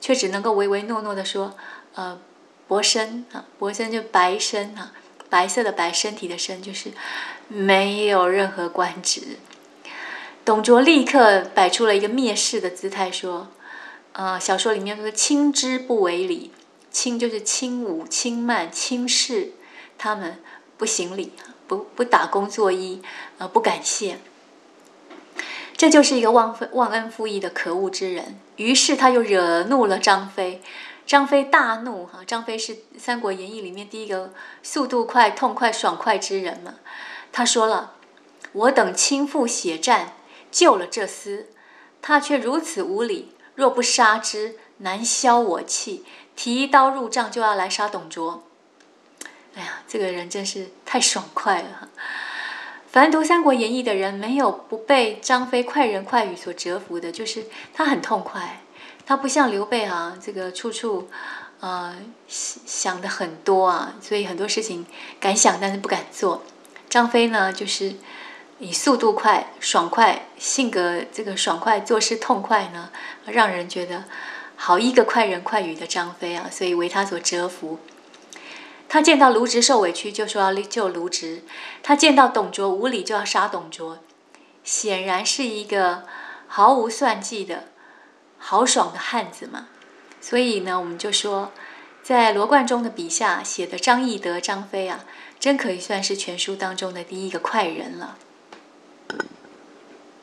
[0.00, 1.56] 却只能够唯唯诺诺的说
[1.96, 2.20] ：“呃，
[2.68, 4.92] 伯身啊，伯身就白身啊，
[5.34, 6.92] 白色的白，身体的身，就是
[7.48, 9.38] 没有任何官职。”
[10.46, 13.48] 董卓立刻摆出了一个蔑视的姿态，说
[14.12, 16.52] ：“呃，小说里面说轻之不为礼，
[16.92, 19.54] 轻就是轻侮、轻慢、轻视
[19.98, 20.38] 他们，
[20.78, 21.32] 不行礼，
[21.66, 23.00] 不不打工作揖，
[23.38, 24.18] 呃，不感谢。
[25.76, 28.38] 这就是一个忘忘恩负义的可恶之人。
[28.56, 30.62] 于是他又惹怒了张飞，
[31.06, 34.32] 张飞大怒，哈，张飞是《三国演义》里面第一个
[34.62, 36.74] 速度快、痛快、爽快之人嘛。
[37.32, 37.94] 他说了：
[38.52, 40.14] 我等亲赴血战。”
[40.54, 41.46] 救了这厮，
[42.00, 43.32] 他却如此无礼。
[43.56, 46.04] 若不杀之，难消我气。
[46.36, 48.44] 提刀入帐就要来杀董卓。
[49.56, 51.88] 哎呀，这个人真是太爽快了！
[52.86, 58.60] 凡读《三国演义》的人，没有不被张飞快人快语所折服的，就是他很痛快。
[59.06, 61.08] 他不像刘备啊，这个处处
[61.60, 61.96] 呃
[62.28, 64.86] 想的很多啊，所以很多事情
[65.18, 66.42] 敢想但是不敢做。
[66.88, 67.94] 张飞呢，就是。
[68.60, 72.90] 以速度快、爽快性格，这个爽快做事痛快呢，
[73.26, 74.04] 让人觉得
[74.54, 77.80] 好一个快人快语的张飞啊，所以为他所折服。
[78.88, 81.40] 他见到卢植受委屈，就说要救卢植；
[81.82, 83.98] 他见到董卓无礼，就要杀董卓。
[84.62, 86.04] 显然是一个
[86.46, 87.64] 毫无算计的
[88.46, 89.68] 豪爽的汉子嘛。
[90.20, 91.50] 所以呢，我们就说，
[92.02, 95.06] 在罗贯中的笔下写的张翼德、张飞啊，
[95.40, 98.18] 真可以算是全书当中的第一个快人了。